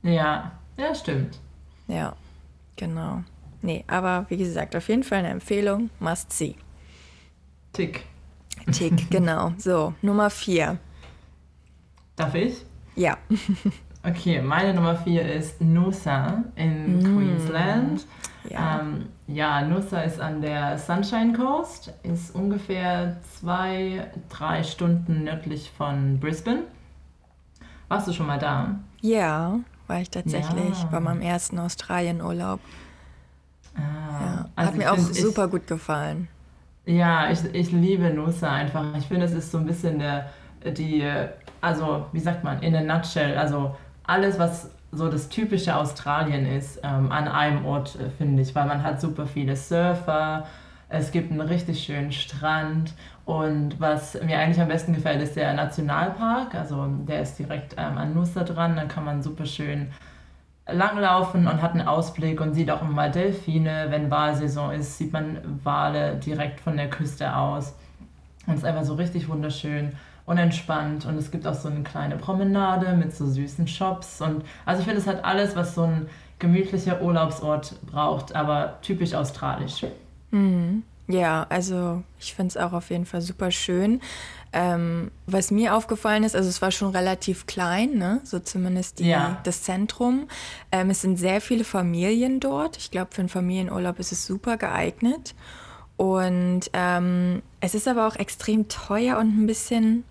Ja, 0.04 0.52
ja, 0.78 0.96
stimmt. 0.96 1.40
Ja, 1.88 2.14
genau. 2.76 3.24
Nee, 3.62 3.84
aber 3.88 4.26
wie 4.30 4.38
gesagt, 4.38 4.76
auf 4.76 4.90
jeden 4.90 5.04
Fall 5.04 5.20
eine 5.20 5.30
Empfehlung. 5.30 5.90
Must 6.00 6.34
see. 6.34 6.56
Tick. 7.74 8.04
Tick, 8.72 9.10
genau. 9.12 9.54
So, 9.58 9.94
Nummer 10.02 10.30
vier. 10.30 10.80
Darf 12.20 12.36
ich? 12.36 12.66
Ja. 12.98 13.18
Okay, 14.04 14.42
meine 14.42 14.74
Nummer 14.74 14.98
vier 14.98 15.34
ist 15.34 15.62
Noosa 15.62 16.44
in 16.58 17.00
mm. 17.00 17.16
Queensland. 17.16 18.06
Ja. 18.50 18.82
Ähm, 18.82 19.06
ja, 19.28 19.62
Noosa 19.62 20.02
ist 20.02 20.20
an 20.20 20.42
der 20.42 20.78
Sunshine 20.78 21.32
Coast, 21.32 21.94
ist 22.04 22.36
ungefähr 22.36 23.16
zwei, 23.38 24.12
drei 24.28 24.64
Stunden 24.64 25.24
nördlich 25.24 25.72
von 25.78 26.20
Brisbane. 26.20 26.64
Warst 27.88 28.10
du 28.10 28.12
schon 28.12 28.28
mal 28.28 28.38
da? 28.38 28.76
Ja, 29.00 29.58
war 29.88 30.02
ich 30.02 30.10
tatsächlich 30.10 30.78
ja. 30.78 30.90
bei 30.92 31.00
meinem 31.00 31.22
ersten 31.22 31.58
Australienurlaub. 31.58 32.60
Ah, 33.76 33.80
ja, 33.80 34.50
also 34.58 34.72
hat 34.72 34.78
mir 34.78 34.92
auch 34.92 34.96
find, 34.98 35.16
super 35.16 35.46
ich, 35.46 35.52
gut 35.52 35.68
gefallen. 35.68 36.28
Ja, 36.86 37.32
ich, 37.32 37.46
ich 37.54 37.72
liebe 37.72 38.10
Noosa 38.10 38.52
einfach. 38.52 38.84
Ich 38.98 39.06
finde, 39.06 39.26
es 39.26 39.32
ist 39.32 39.52
so 39.52 39.58
ein 39.58 39.66
bisschen 39.66 40.00
der, 40.00 40.32
die 40.66 41.04
also 41.62 42.06
wie 42.12 42.20
sagt 42.20 42.44
man, 42.44 42.62
in 42.62 42.76
a 42.76 42.82
nutshell, 42.82 43.38
also 43.38 43.76
alles, 44.04 44.40
was 44.40 44.72
so 44.92 45.10
das 45.10 45.30
typische 45.30 45.76
Australien 45.76 46.46
ist, 46.46 46.80
ähm, 46.84 47.12
an 47.12 47.28
einem 47.28 47.66
Ort, 47.66 47.96
äh, 48.00 48.10
finde 48.10 48.42
ich, 48.42 48.56
weil 48.56 48.66
man 48.66 48.84
hat 48.84 49.00
super 49.00 49.28
viele 49.28 49.56
Surfer, 49.56 50.48
es 50.92 51.12
gibt 51.12 51.32
einen 51.32 51.42
richtig 51.42 51.84
schönen 51.84 52.12
Strand 52.12 52.94
und 53.26 53.80
was 53.80 54.20
mir 54.24 54.40
eigentlich 54.40 54.60
am 54.60 54.70
besten 54.70 54.94
gefällt, 54.94 55.22
ist 55.22 55.36
der 55.36 55.54
Nationalpark, 55.54 56.56
also 56.56 56.88
der 57.08 57.22
ist 57.22 57.38
direkt 57.38 57.76
ähm, 57.78 57.98
an 57.98 58.16
Nusa 58.16 58.44
dran, 58.44 58.76
dann 58.76 58.88
kann 58.88 59.06
man 59.06 59.22
super 59.22 59.46
schön 59.46 59.92
langlaufen 60.68 61.48
und 61.48 61.62
hat 61.62 61.72
einen 61.72 61.88
Ausblick 61.88 62.42
und 62.42 62.54
sieht 62.54 62.72
auch 62.72 62.82
immer 62.82 63.10
Delfine, 63.10 63.88
wenn 63.90 64.10
Wahlsaison 64.10 64.72
ist, 64.72 64.98
sieht 64.98 65.14
man 65.14 65.38
Wale 65.64 66.16
direkt 66.16 66.60
von 66.60 66.78
der 66.78 66.90
Küste 66.90 67.36
aus 67.36 67.76
und 68.48 68.54
es 68.54 68.60
ist 68.62 68.66
einfach 68.66 68.84
so 68.84 68.96
richtig 68.96 69.30
wunderschön 69.30 69.92
und 70.30 70.38
entspannt. 70.38 71.08
Und 71.08 71.18
es 71.18 71.32
gibt 71.32 71.48
auch 71.48 71.56
so 71.56 71.70
eine 71.70 71.82
kleine 71.82 72.16
Promenade 72.16 72.96
mit 72.96 73.16
so 73.16 73.26
süßen 73.26 73.68
Shops. 73.68 74.22
Und 74.22 74.44
also 74.64 74.80
ich 74.80 74.86
finde, 74.86 75.02
es 75.02 75.08
hat 75.08 75.26
alles, 75.26 75.56
was 75.56 75.74
so 75.74 75.82
ein 75.84 76.08
gemütlicher 76.38 77.02
Urlaubsort 77.02 77.74
braucht, 77.88 78.36
aber 78.36 78.78
typisch 78.84 79.16
australisch. 79.16 79.84
Mhm. 80.30 80.84
Ja, 81.08 81.48
also 81.50 82.04
ich 82.20 82.36
finde 82.36 82.50
es 82.50 82.58
auch 82.58 82.74
auf 82.74 82.92
jeden 82.92 83.08
Fall 83.08 83.22
super 83.22 83.50
schön. 83.50 84.02
Ähm, 84.54 85.10
was 85.26 85.50
mir 85.50 85.76
aufgefallen 85.76 86.24
ist, 86.24 86.36
also 86.36 86.48
es 86.48 86.62
war 86.62 86.70
schon 86.70 86.92
relativ 86.92 87.48
klein, 87.48 87.98
ne? 87.98 88.22
so 88.24 88.38
zumindest 88.38 89.00
die, 89.00 89.08
ja. 89.08 89.40
das 89.44 89.64
Zentrum. 89.64 90.28
Ähm, 90.72 90.92
es 90.92 91.02
sind 91.02 91.18
sehr 91.18 91.42
viele 91.42 91.64
Familien 91.64 92.40
dort. 92.40 92.78
Ich 92.78 92.92
glaube, 92.92 93.10
für 93.12 93.22
einen 93.22 93.30
Familienurlaub 93.30 93.98
ist 93.98 94.12
es 94.12 94.28
super 94.28 94.58
geeignet. 94.58 95.34
Und 95.98 96.70
ähm, 96.74 97.42
es 97.62 97.74
ist 97.74 97.88
aber 97.88 98.08
auch 98.08 98.16
extrem 98.16 98.68
teuer 98.68 99.18
und 99.18 99.36
ein 99.36 99.48
bisschen 99.48 100.06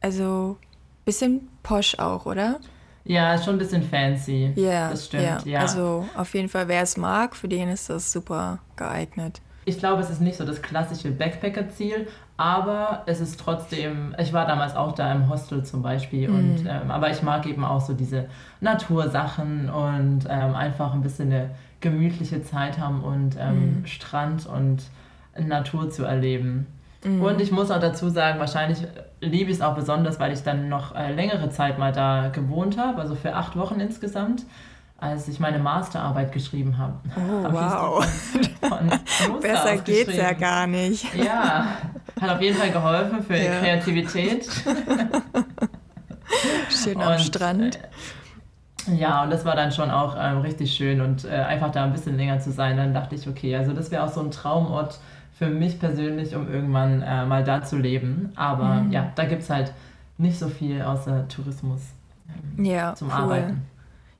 also 0.00 0.56
bisschen 1.04 1.48
posch 1.62 1.98
auch, 1.98 2.26
oder? 2.26 2.60
Ja, 3.04 3.42
schon 3.42 3.54
ein 3.54 3.58
bisschen 3.58 3.82
fancy. 3.82 4.52
Ja, 4.54 4.90
das 4.90 5.06
stimmt. 5.06 5.22
Ja. 5.22 5.38
ja. 5.44 5.60
Also 5.60 6.06
auf 6.14 6.34
jeden 6.34 6.50
Fall, 6.50 6.68
wer 6.68 6.82
es 6.82 6.98
mag, 6.98 7.34
für 7.34 7.48
den 7.48 7.70
ist 7.70 7.88
das 7.88 8.12
super 8.12 8.58
geeignet. 8.76 9.40
ich 9.64 9.78
glaube, 9.78 10.02
es 10.02 10.10
ist 10.10 10.20
nicht 10.20 10.36
so 10.36 10.44
das 10.44 10.62
klassische 10.62 11.10
Backpacker-Ziel, 11.10 12.06
aber 12.36 13.02
es 13.06 13.20
ist 13.20 13.40
trotzdem, 13.40 14.14
ich 14.18 14.32
war 14.32 14.46
damals 14.46 14.76
auch 14.76 14.92
da 14.92 15.12
im 15.12 15.28
Hostel 15.28 15.64
zum 15.64 15.82
Beispiel, 15.82 16.28
mm. 16.28 16.34
und, 16.34 16.66
ähm, 16.66 16.90
aber 16.90 17.10
ich 17.10 17.22
mag 17.22 17.46
eben 17.46 17.64
auch 17.64 17.80
so 17.80 17.94
diese 17.94 18.28
Natursachen 18.60 19.68
und 19.68 20.20
ähm, 20.28 20.54
einfach 20.54 20.94
ein 20.94 21.02
bisschen 21.02 21.32
eine 21.32 21.50
gemütliche 21.80 22.42
Zeit 22.42 22.78
haben 22.78 23.02
und 23.02 23.36
ähm, 23.38 23.82
mm. 23.82 23.86
Strand 23.86 24.46
und 24.46 24.84
Natur 25.38 25.90
zu 25.90 26.04
erleben. 26.04 26.66
Mm. 27.16 27.22
Und 27.22 27.40
ich 27.40 27.50
muss 27.50 27.70
auch 27.70 27.80
dazu 27.80 28.08
sagen, 28.08 28.38
wahrscheinlich 28.38 28.86
liebe 29.20 29.50
ich 29.50 29.56
es 29.56 29.62
auch 29.62 29.74
besonders, 29.74 30.20
weil 30.20 30.32
ich 30.32 30.42
dann 30.42 30.68
noch 30.68 30.94
äh, 30.94 31.12
längere 31.12 31.50
Zeit 31.50 31.78
mal 31.78 31.92
da 31.92 32.28
gewohnt 32.28 32.78
habe, 32.78 33.00
also 33.00 33.14
für 33.14 33.34
acht 33.34 33.56
Wochen 33.56 33.80
insgesamt 33.80 34.44
als 35.00 35.28
ich 35.28 35.38
meine 35.38 35.60
Masterarbeit 35.60 36.32
geschrieben 36.32 36.76
habe. 36.76 36.94
Oh, 37.16 37.44
hab 37.44 37.52
wow. 37.52 38.04
Von, 38.60 38.90
von 38.90 39.40
Besser 39.40 39.76
geht's 39.76 40.16
ja 40.16 40.32
gar 40.32 40.66
nicht. 40.66 41.14
Ja, 41.14 41.78
hat 42.20 42.30
auf 42.30 42.40
jeden 42.40 42.56
Fall 42.56 42.72
geholfen 42.72 43.22
für 43.22 43.36
ja. 43.36 43.60
Kreativität. 43.60 44.48
Schön 46.68 47.00
am 47.00 47.12
und, 47.12 47.20
Strand. 47.20 47.78
Äh, 48.88 48.96
ja, 48.96 49.22
und 49.22 49.30
das 49.30 49.44
war 49.44 49.54
dann 49.54 49.70
schon 49.70 49.90
auch 49.90 50.16
ähm, 50.18 50.38
richtig 50.38 50.72
schön 50.74 51.00
und 51.00 51.24
äh, 51.24 51.28
einfach 51.28 51.70
da 51.70 51.84
ein 51.84 51.92
bisschen 51.92 52.16
länger 52.16 52.40
zu 52.40 52.50
sein. 52.50 52.76
Dann 52.76 52.92
dachte 52.94 53.14
ich, 53.14 53.28
okay, 53.28 53.54
also 53.54 53.72
das 53.72 53.90
wäre 53.90 54.02
auch 54.02 54.12
so 54.12 54.20
ein 54.20 54.30
Traumort 54.30 54.98
für 55.38 55.48
mich 55.48 55.78
persönlich, 55.78 56.34
um 56.34 56.52
irgendwann 56.52 57.00
äh, 57.02 57.24
mal 57.24 57.44
da 57.44 57.62
zu 57.62 57.78
leben. 57.78 58.32
Aber 58.34 58.82
mhm. 58.82 58.92
ja, 58.92 59.12
da 59.14 59.24
gibt 59.24 59.42
es 59.42 59.50
halt 59.50 59.72
nicht 60.18 60.38
so 60.38 60.48
viel 60.48 60.82
außer 60.82 61.28
Tourismus 61.28 61.80
ähm, 62.28 62.64
ja, 62.64 62.94
zum 62.96 63.08
cool. 63.08 63.14
Arbeiten. 63.14 63.62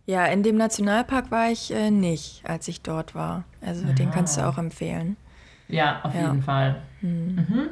Ja, 0.07 0.27
in 0.27 0.43
dem 0.43 0.57
Nationalpark 0.57 1.31
war 1.31 1.51
ich 1.51 1.75
äh, 1.75 1.91
nicht, 1.91 2.43
als 2.49 2.69
ich 2.69 2.83
dort 2.83 3.15
war. 3.15 3.45
Also 3.61 3.85
Aha. 3.85 3.93
den 3.93 4.11
kannst 4.11 4.39
du 4.39 4.47
auch 4.47 4.57
empfehlen. 4.57 5.17
Ja, 5.67 6.01
auf 6.03 6.15
ja. 6.15 6.23
jeden 6.23 6.43
Fall. 6.43 6.77
Hm. 7.01 7.35
Mhm. 7.35 7.69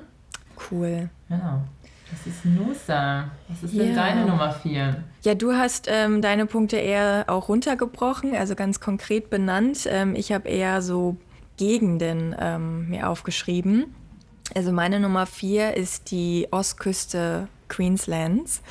Cool. 0.71 1.09
Genau. 1.29 1.63
Das 2.11 2.27
ist 2.27 2.45
Nusa. 2.45 3.31
Was 3.49 3.63
ist 3.63 3.77
denn 3.77 3.95
deine 3.95 4.27
Nummer 4.27 4.53
vier? 4.53 5.03
Ja, 5.23 5.35
du 5.35 5.53
hast 5.53 5.89
ähm, 5.91 6.23
deine 6.23 6.47
Punkte 6.47 6.77
eher 6.77 7.25
auch 7.27 7.49
runtergebrochen, 7.49 8.35
also 8.35 8.55
ganz 8.55 8.81
konkret 8.81 9.29
benannt. 9.31 9.89
Ähm, 9.91 10.15
ich 10.15 10.31
habe 10.31 10.49
eher 10.49 10.83
so 10.83 11.17
Gegenden 11.57 12.35
ähm, 12.39 12.89
mir 12.89 13.09
aufgeschrieben. 13.09 13.95
Also 14.55 14.73
meine 14.73 15.01
Nummer 15.01 15.27
vier 15.27 15.77
ist 15.77 16.11
die 16.11 16.49
Ostküste 16.51 17.49
Queenslands 17.69 18.63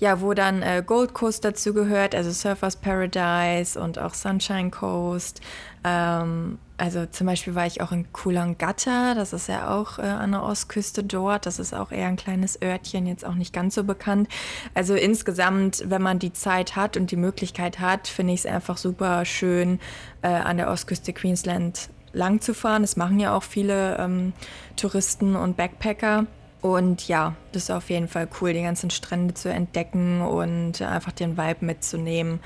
ja, 0.00 0.22
wo 0.22 0.32
dann 0.32 0.62
äh, 0.62 0.82
Gold 0.84 1.12
Coast 1.12 1.44
dazu 1.44 1.74
gehört, 1.74 2.14
also 2.14 2.30
Surfers 2.30 2.76
Paradise 2.76 3.78
und 3.78 3.98
auch 3.98 4.14
Sunshine 4.14 4.70
Coast. 4.70 5.42
Ähm, 5.84 6.58
also 6.78 7.04
zum 7.04 7.26
Beispiel 7.26 7.54
war 7.54 7.66
ich 7.66 7.82
auch 7.82 7.92
in 7.92 8.10
Coolangatta, 8.10 9.12
das 9.14 9.34
ist 9.34 9.48
ja 9.48 9.68
auch 9.76 9.98
äh, 9.98 10.02
an 10.02 10.32
der 10.32 10.42
Ostküste 10.42 11.04
dort. 11.04 11.44
Das 11.44 11.58
ist 11.58 11.74
auch 11.74 11.92
eher 11.92 12.08
ein 12.08 12.16
kleines 12.16 12.60
Örtchen, 12.62 13.06
jetzt 13.06 13.26
auch 13.26 13.34
nicht 13.34 13.52
ganz 13.52 13.74
so 13.74 13.84
bekannt. 13.84 14.26
Also 14.72 14.94
insgesamt, 14.94 15.84
wenn 15.86 16.00
man 16.00 16.18
die 16.18 16.32
Zeit 16.32 16.76
hat 16.76 16.96
und 16.96 17.10
die 17.10 17.16
Möglichkeit 17.16 17.78
hat, 17.78 18.08
finde 18.08 18.32
ich 18.32 18.40
es 18.40 18.46
einfach 18.46 18.78
super 18.78 19.26
schön, 19.26 19.80
äh, 20.22 20.28
an 20.28 20.56
der 20.56 20.70
Ostküste 20.70 21.12
Queensland 21.12 21.90
lang 22.12 22.40
zu 22.40 22.54
fahren. 22.54 22.82
Das 22.82 22.96
machen 22.96 23.20
ja 23.20 23.34
auch 23.34 23.42
viele 23.42 23.96
ähm, 23.98 24.32
Touristen 24.76 25.36
und 25.36 25.56
Backpacker. 25.56 26.26
Und 26.62 27.08
ja, 27.08 27.34
das 27.52 27.64
ist 27.64 27.70
auf 27.70 27.88
jeden 27.88 28.08
Fall 28.08 28.28
cool, 28.40 28.52
die 28.52 28.62
ganzen 28.62 28.90
Strände 28.90 29.34
zu 29.34 29.50
entdecken 29.50 30.20
und 30.20 30.82
einfach 30.82 31.12
den 31.12 31.38
Vibe 31.38 31.64
mitzunehmen, 31.64 32.40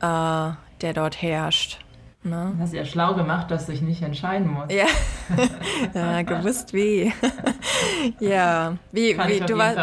äh, 0.00 0.50
der 0.80 0.92
dort 0.94 1.22
herrscht. 1.22 1.78
Ne? 2.24 2.54
Hast 2.58 2.72
ja 2.72 2.84
schlau 2.84 3.14
gemacht, 3.14 3.50
dass 3.50 3.66
du 3.66 3.72
dich 3.72 3.82
nicht 3.82 4.02
entscheiden 4.02 4.48
musst. 4.48 4.70
Ja, 4.70 4.86
ja 5.94 6.22
gewusst 6.22 6.72
wie. 6.72 7.12
ja, 8.20 8.76
wie, 8.92 9.14
Kann 9.14 9.28
wie 9.28 9.40
du 9.40 9.58
warst. 9.58 9.78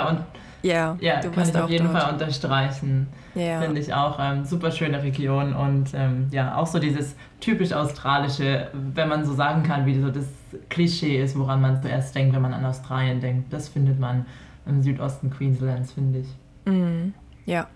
Ja, 0.62 0.98
ja 1.00 1.20
du 1.20 1.32
kann 1.32 1.50
ich 1.50 1.56
auf 1.56 1.70
jeden 1.70 1.92
dort. 1.92 2.02
Fall 2.02 2.14
unterstreichen. 2.14 3.08
Ja. 3.40 3.62
Finde 3.62 3.80
ich 3.80 3.94
auch 3.94 4.18
ähm, 4.20 4.44
super 4.44 4.70
schöne 4.72 5.02
Region 5.02 5.54
und 5.54 5.94
ähm, 5.94 6.28
ja, 6.32 6.56
auch 6.56 6.68
so 6.68 6.78
dieses 6.78 7.16
typisch 7.40 7.72
australische, 7.72 8.68
wenn 8.74 9.08
man 9.08 9.24
so 9.26 9.34
sagen 9.34 9.64
kann, 9.64 9.86
wie 9.86 10.00
so 10.00 10.10
das 10.10 10.26
Klischee 10.70 11.22
ist, 11.22 11.38
woran 11.40 11.62
man 11.62 11.82
zuerst 11.82 12.14
denkt, 12.16 12.36
wenn 12.36 12.42
man 12.42 12.54
an 12.54 12.66
Australien 12.66 13.22
denkt. 13.22 13.54
Das 13.54 13.70
findet 13.70 13.98
man 13.98 14.26
im 14.66 14.82
Südosten 14.82 15.30
Queenslands, 15.30 15.94
finde 15.94 16.20
ich. 16.20 16.28
Mm, 16.66 17.14
ja, 17.46 17.68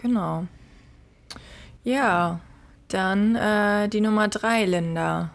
genau. 0.00 0.44
Ja, 1.84 2.40
dann 2.88 3.36
äh, 3.36 3.88
die 3.88 4.00
Nummer 4.00 4.26
drei, 4.26 4.64
Linda. 4.64 5.30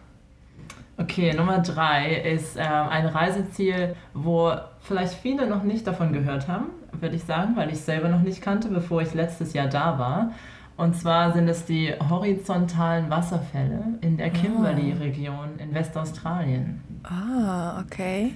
Okay, 0.98 1.32
Nummer 1.32 1.60
drei 1.60 2.16
ist 2.16 2.56
äh, 2.56 2.60
ein 2.60 3.06
Reiseziel, 3.06 3.94
wo 4.12 4.52
vielleicht 4.88 5.14
viele 5.14 5.46
noch 5.46 5.62
nicht 5.62 5.86
davon 5.86 6.12
gehört 6.12 6.48
haben, 6.48 6.66
würde 6.98 7.14
ich 7.14 7.24
sagen, 7.24 7.54
weil 7.54 7.68
ich 7.68 7.74
es 7.74 7.86
selber 7.86 8.08
noch 8.08 8.22
nicht 8.22 8.42
kannte, 8.42 8.68
bevor 8.68 9.02
ich 9.02 9.14
letztes 9.14 9.52
Jahr 9.52 9.68
da 9.68 9.98
war. 9.98 10.32
Und 10.76 10.96
zwar 10.96 11.32
sind 11.32 11.48
es 11.48 11.64
die 11.64 11.92
horizontalen 12.08 13.10
Wasserfälle 13.10 13.98
in 14.00 14.16
der 14.16 14.30
Kimberley-Region 14.30 15.58
in 15.58 15.74
Westaustralien. 15.74 16.80
Ah, 17.02 17.80
okay. 17.80 18.32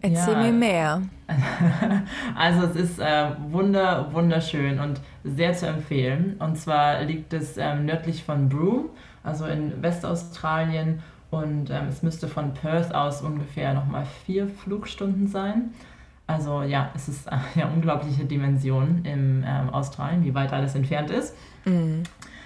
Erzähl 0.00 0.34
ja. 0.34 0.42
mir 0.42 0.52
mehr. 0.52 1.02
Also 2.36 2.66
es 2.66 2.76
ist 2.76 2.98
äh, 2.98 3.26
wunder, 3.50 4.12
wunderschön 4.12 4.80
und 4.80 5.00
sehr 5.24 5.54
zu 5.54 5.66
empfehlen. 5.66 6.36
Und 6.40 6.58
zwar 6.58 7.02
liegt 7.04 7.32
es 7.32 7.56
ähm, 7.56 7.86
nördlich 7.86 8.24
von 8.24 8.48
Broome, 8.48 8.86
also 9.22 9.46
in 9.46 9.80
Westaustralien. 9.80 11.02
Und 11.32 11.70
ähm, 11.70 11.88
es 11.88 12.02
müsste 12.02 12.28
von 12.28 12.52
Perth 12.52 12.94
aus 12.94 13.22
ungefähr 13.22 13.72
nochmal 13.72 14.04
vier 14.26 14.46
Flugstunden 14.48 15.26
sein. 15.26 15.72
Also 16.26 16.62
ja, 16.62 16.90
es 16.94 17.08
ist 17.08 17.26
äh, 17.26 17.38
ja 17.58 17.68
unglaubliche 17.68 18.26
Dimension 18.26 19.00
im 19.04 19.42
ähm, 19.46 19.70
Australien, 19.70 20.22
wie 20.24 20.34
weit 20.34 20.52
alles 20.52 20.74
entfernt 20.74 21.10
ist. 21.10 21.34
Mhm. 21.64 22.02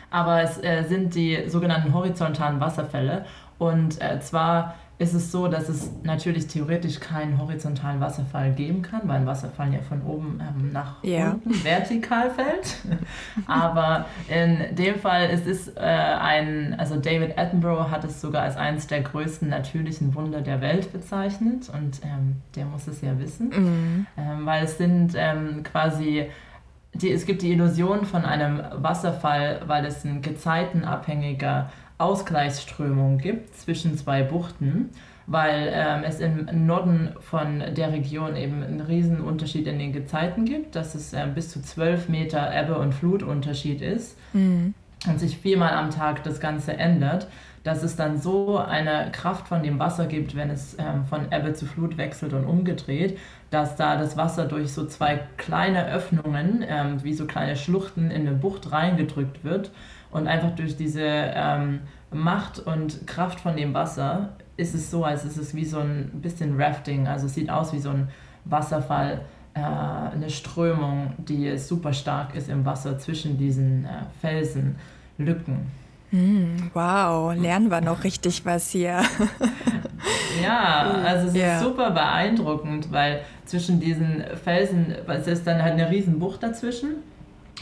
Aber 0.08 0.40
es 0.40 0.62
äh, 0.62 0.84
sind 0.84 1.16
die 1.16 1.48
sogenannten 1.48 1.92
horizontalen 1.92 2.60
Wasserfälle. 2.60 3.24
Und 3.58 4.00
äh, 4.00 4.20
zwar 4.20 4.76
ist 4.98 5.12
es 5.12 5.30
so, 5.30 5.46
dass 5.46 5.68
es 5.68 5.90
natürlich 6.04 6.46
theoretisch 6.46 7.00
keinen 7.00 7.38
horizontalen 7.38 8.00
Wasserfall 8.00 8.52
geben 8.52 8.80
kann, 8.80 9.02
weil 9.04 9.16
ein 9.16 9.26
Wasserfall 9.26 9.72
ja 9.72 9.80
von 9.80 10.00
oben 10.02 10.40
ähm, 10.40 10.72
nach 10.72 11.04
yeah. 11.04 11.32
unten 11.32 11.62
vertikal 11.62 12.30
fällt. 12.30 12.76
Aber 13.46 14.06
in 14.28 14.74
dem 14.74 14.98
Fall 14.98 15.28
es 15.30 15.46
ist 15.46 15.76
äh, 15.76 15.80
ein, 15.80 16.74
also 16.78 16.96
David 16.96 17.38
Attenborough 17.38 17.90
hat 17.90 18.04
es 18.04 18.22
sogar 18.22 18.42
als 18.42 18.56
eines 18.56 18.86
der 18.86 19.02
größten 19.02 19.50
natürlichen 19.50 20.14
Wunder 20.14 20.40
der 20.40 20.62
Welt 20.62 20.90
bezeichnet 20.92 21.68
und 21.68 22.00
ähm, 22.02 22.36
der 22.54 22.64
muss 22.64 22.86
es 22.86 23.02
ja 23.02 23.18
wissen, 23.18 23.48
mm. 23.48 24.06
ähm, 24.16 24.46
weil 24.46 24.64
es 24.64 24.78
sind 24.78 25.12
ähm, 25.14 25.62
quasi 25.62 26.26
die, 26.94 27.12
es 27.12 27.26
gibt 27.26 27.42
die 27.42 27.52
Illusion 27.52 28.06
von 28.06 28.24
einem 28.24 28.62
Wasserfall, 28.72 29.60
weil 29.66 29.84
es 29.84 30.04
ein 30.04 30.22
gezeitenabhängiger 30.22 31.70
Ausgleichsströmung 31.98 33.18
gibt 33.18 33.56
zwischen 33.56 33.96
zwei 33.96 34.22
Buchten, 34.22 34.90
weil 35.26 35.70
ähm, 35.72 36.02
es 36.04 36.20
im 36.20 36.66
Norden 36.66 37.10
von 37.20 37.62
der 37.74 37.92
Region 37.92 38.36
eben 38.36 38.62
einen 38.62 38.80
riesen 38.80 39.20
Unterschied 39.20 39.66
in 39.66 39.78
den 39.78 39.92
Gezeiten 39.92 40.44
gibt, 40.44 40.76
dass 40.76 40.94
es 40.94 41.12
ähm, 41.12 41.34
bis 41.34 41.50
zu 41.50 41.60
12 41.60 42.08
Meter 42.08 42.52
Ebbe- 42.54 42.78
und 42.78 42.94
Flutunterschied 42.94 43.80
ist 43.80 44.16
mhm. 44.34 44.74
und 45.08 45.18
sich 45.18 45.38
viermal 45.38 45.72
am 45.72 45.90
Tag 45.90 46.22
das 46.22 46.38
Ganze 46.38 46.76
ändert, 46.76 47.28
dass 47.64 47.82
es 47.82 47.96
dann 47.96 48.20
so 48.20 48.58
eine 48.58 49.10
Kraft 49.10 49.48
von 49.48 49.64
dem 49.64 49.80
Wasser 49.80 50.06
gibt, 50.06 50.36
wenn 50.36 50.50
es 50.50 50.76
ähm, 50.78 51.06
von 51.06 51.32
Ebbe 51.32 51.54
zu 51.54 51.66
Flut 51.66 51.96
wechselt 51.96 52.32
und 52.32 52.44
umgedreht, 52.44 53.18
dass 53.50 53.74
da 53.74 53.96
das 53.96 54.16
Wasser 54.16 54.44
durch 54.44 54.72
so 54.72 54.86
zwei 54.86 55.20
kleine 55.38 55.90
Öffnungen, 55.90 56.64
ähm, 56.68 57.02
wie 57.02 57.14
so 57.14 57.26
kleine 57.26 57.56
Schluchten 57.56 58.12
in 58.12 58.28
eine 58.28 58.36
Bucht 58.36 58.70
reingedrückt 58.70 59.42
wird 59.42 59.72
und 60.10 60.26
einfach 60.28 60.54
durch 60.54 60.76
diese 60.76 61.02
ähm, 61.02 61.80
Macht 62.10 62.58
und 62.60 63.06
Kraft 63.06 63.40
von 63.40 63.56
dem 63.56 63.74
Wasser 63.74 64.30
ist 64.56 64.74
es 64.74 64.90
so, 64.90 65.04
als 65.04 65.24
ist 65.24 65.36
es 65.36 65.54
wie 65.54 65.64
so 65.64 65.78
ein 65.78 66.10
bisschen 66.14 66.60
Rafting. 66.60 67.06
Also 67.06 67.26
es 67.26 67.34
sieht 67.34 67.50
aus 67.50 67.72
wie 67.72 67.78
so 67.78 67.90
ein 67.90 68.08
Wasserfall, 68.44 69.20
äh, 69.54 69.60
eine 69.60 70.30
Strömung, 70.30 71.12
die 71.18 71.56
super 71.58 71.92
stark 71.92 72.34
ist 72.34 72.48
im 72.48 72.64
Wasser 72.64 72.98
zwischen 72.98 73.36
diesen 73.36 73.84
äh, 73.84 73.88
Felsenlücken. 74.20 75.66
Mm, 76.12 76.70
wow, 76.72 77.34
lernen 77.34 77.70
wir 77.70 77.80
noch 77.80 78.04
richtig 78.04 78.46
was 78.46 78.70
hier. 78.70 79.02
ja, 80.42 80.92
also 81.04 81.28
es 81.28 81.34
yeah. 81.34 81.56
ist 81.56 81.64
super 81.64 81.90
beeindruckend, 81.90 82.92
weil 82.92 83.22
zwischen 83.44 83.80
diesen 83.80 84.22
Felsen, 84.42 84.94
es 85.08 85.26
ist 85.26 85.46
dann 85.46 85.62
halt 85.62 85.72
eine 85.72 85.90
riesen 85.90 86.20
Bucht 86.20 86.42
dazwischen 86.44 86.96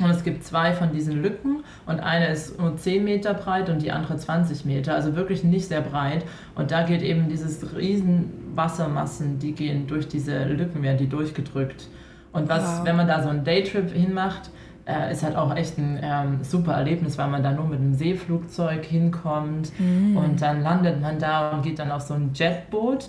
und 0.01 0.11
es 0.11 0.25
gibt 0.25 0.45
zwei 0.45 0.73
von 0.73 0.93
diesen 0.93 1.23
Lücken 1.23 1.63
und 1.87 2.01
eine 2.01 2.29
ist 2.29 2.59
nur 2.59 2.77
10 2.77 3.05
Meter 3.05 3.33
breit 3.33 3.69
und 3.69 3.81
die 3.81 3.93
andere 3.93 4.17
20 4.17 4.65
Meter, 4.65 4.95
also 4.95 5.15
wirklich 5.15 5.45
nicht 5.45 5.69
sehr 5.69 5.83
breit. 5.83 6.25
Und 6.57 6.73
da 6.73 6.83
geht 6.83 7.03
eben 7.03 7.29
dieses 7.29 7.77
riesen 7.77 8.33
Wassermassen, 8.55 9.39
die 9.39 9.53
gehen 9.53 9.87
durch 9.87 10.09
diese 10.09 10.45
Lücken, 10.45 10.83
werden 10.83 10.99
die 10.99 11.09
durchgedrückt. 11.09 11.87
Und 12.33 12.49
was, 12.49 12.79
wow. 12.79 12.87
wenn 12.87 12.97
man 12.97 13.07
da 13.07 13.23
so 13.23 13.29
einen 13.29 13.45
Daytrip 13.45 13.93
hinmacht, 13.93 14.51
äh, 14.87 15.13
ist 15.13 15.23
halt 15.23 15.37
auch 15.37 15.55
echt 15.55 15.79
ein 15.79 15.99
ähm, 16.03 16.39
super 16.43 16.73
Erlebnis, 16.73 17.17
weil 17.17 17.29
man 17.29 17.45
da 17.45 17.53
nur 17.53 17.67
mit 17.67 17.79
einem 17.79 17.95
Seeflugzeug 17.95 18.85
hinkommt 18.85 19.71
mm. 19.79 20.17
und 20.17 20.43
dann 20.43 20.63
landet 20.63 21.01
man 21.01 21.19
da 21.19 21.53
und 21.53 21.63
geht 21.63 21.79
dann 21.79 21.91
auf 21.91 22.03
so 22.03 22.15
ein 22.15 22.33
Jetboot 22.35 23.09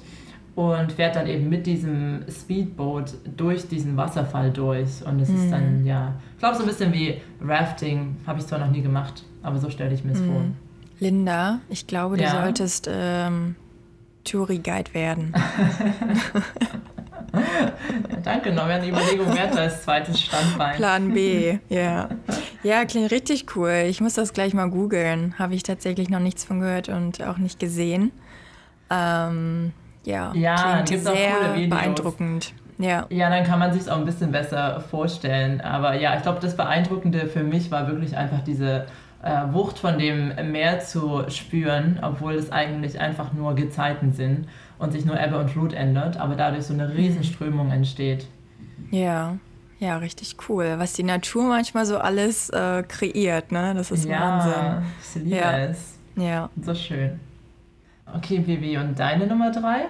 und 0.56 0.94
fährt 0.94 1.16
dann 1.18 1.28
eben 1.28 1.50
mit 1.50 1.66
diesem 1.66 2.24
Speedboot 2.30 3.14
durch 3.36 3.68
diesen 3.68 3.98
Wasserfall 3.98 4.52
durch. 4.52 5.06
Und 5.06 5.20
es 5.20 5.30
mm. 5.30 5.36
ist 5.36 5.52
dann, 5.52 5.86
ja, 5.86 6.14
ich 6.34 6.40
glaube 6.40 6.56
so 6.56 6.64
ein 6.64 6.68
bisschen 6.68 6.94
wie 6.94 7.22
Rafting, 7.42 8.16
habe 8.26 8.40
ich 8.40 8.48
zwar 8.48 8.60
noch 8.60 8.72
nie 8.72 8.82
gemacht, 8.82 9.24
aber 9.44 9.60
so 9.60 9.70
stelle 9.70 9.94
ich 9.94 10.06
mir 10.06 10.14
es 10.14 10.22
mm. 10.22 10.32
vor. 10.32 10.42
Linda, 11.00 11.60
ich 11.70 11.88
glaube, 11.88 12.16
du 12.16 12.24
ja? 12.24 12.42
solltest 12.42 12.90
ähm, 12.90 13.56
Touri-Guide 14.24 14.94
werden. 14.94 15.34
Danke, 18.24 18.54
noch 18.54 18.66
mehr 18.66 18.78
eine 18.78 18.88
Überlegung 18.88 19.36
wert 19.36 19.58
als 19.58 19.84
zweites 19.84 20.22
Standbein. 20.22 20.78
Plan 20.78 21.14
B, 21.14 21.58
ja. 21.70 22.08
Ja, 22.64 22.86
klingt 22.86 23.12
richtig 23.12 23.56
cool. 23.58 23.86
Ich 23.90 24.00
muss 24.00 24.14
das 24.14 24.32
gleich 24.32 24.54
mal 24.54 24.70
googeln. 24.70 25.38
Habe 25.38 25.54
ich 25.54 25.64
tatsächlich 25.64 26.10
noch 26.10 26.22
nichts 26.22 26.46
von 26.46 26.62
gehört 26.62 26.88
und 26.88 27.22
auch 27.22 27.38
nicht 27.38 27.60
gesehen. 27.60 28.12
Ähm, 28.90 29.74
ja, 30.06 30.32
ja 30.34 30.84
klingt 30.84 31.04
sehr 31.04 31.68
beeindruckend. 31.68 32.54
Ja. 32.78 33.06
ja, 33.10 33.30
dann 33.30 33.46
kann 33.46 33.60
man 33.60 33.74
sich 33.74 33.90
auch 33.90 33.98
ein 33.98 34.06
bisschen 34.06 34.32
besser 34.32 34.82
vorstellen. 34.82 35.62
Aber 35.62 35.96
ja, 35.96 36.16
ich 36.18 36.24
glaube, 36.24 36.40
das 36.42 36.58
Beeindruckende 36.58 37.28
für 37.28 37.44
mich 37.44 37.72
war 37.72 37.88
wirklich 37.88 38.18
einfach 38.18 38.42
diese 38.42 38.86
äh, 39.24 39.54
Wucht 39.54 39.80
von 39.80 39.98
dem 39.98 40.34
Meer 40.52 40.80
zu 40.82 41.24
spüren, 41.30 42.00
obwohl 42.02 42.34
es 42.34 42.52
eigentlich 42.52 43.00
einfach 43.00 43.32
nur 43.34 43.56
Gezeiten 43.56 44.12
sind 44.12 44.48
und 44.78 44.92
sich 44.92 45.06
nur 45.06 45.20
Ebbe 45.20 45.40
und 45.40 45.50
Flut 45.50 45.74
ändert, 45.74 46.18
aber 46.18 46.36
dadurch 46.36 46.66
so 46.66 46.74
eine 46.74 46.94
Riesenströmung 46.94 47.72
entsteht. 47.72 48.28
Ja, 48.92 49.38
ja, 49.80 49.98
richtig 49.98 50.36
cool. 50.48 50.76
Was 50.78 50.94
die 50.94 51.04
Natur 51.04 51.44
manchmal 51.44 51.86
so 51.86 51.98
alles 51.98 52.50
äh, 52.50 52.84
kreiert, 52.84 53.52
ne? 53.52 53.74
Das 53.76 53.92
ist 53.92 54.06
ja, 54.06 54.20
Wahnsinn. 54.20 54.92
Ich 55.02 55.24
liebe 55.24 55.36
ja. 55.36 55.58
es. 55.60 56.00
Ja. 56.16 56.50
So 56.62 56.74
schön. 56.74 57.20
Okay, 58.14 58.40
Bibi, 58.40 58.78
und 58.78 59.00
deine 59.00 59.28
Nummer 59.28 59.52
drei? 59.52 59.88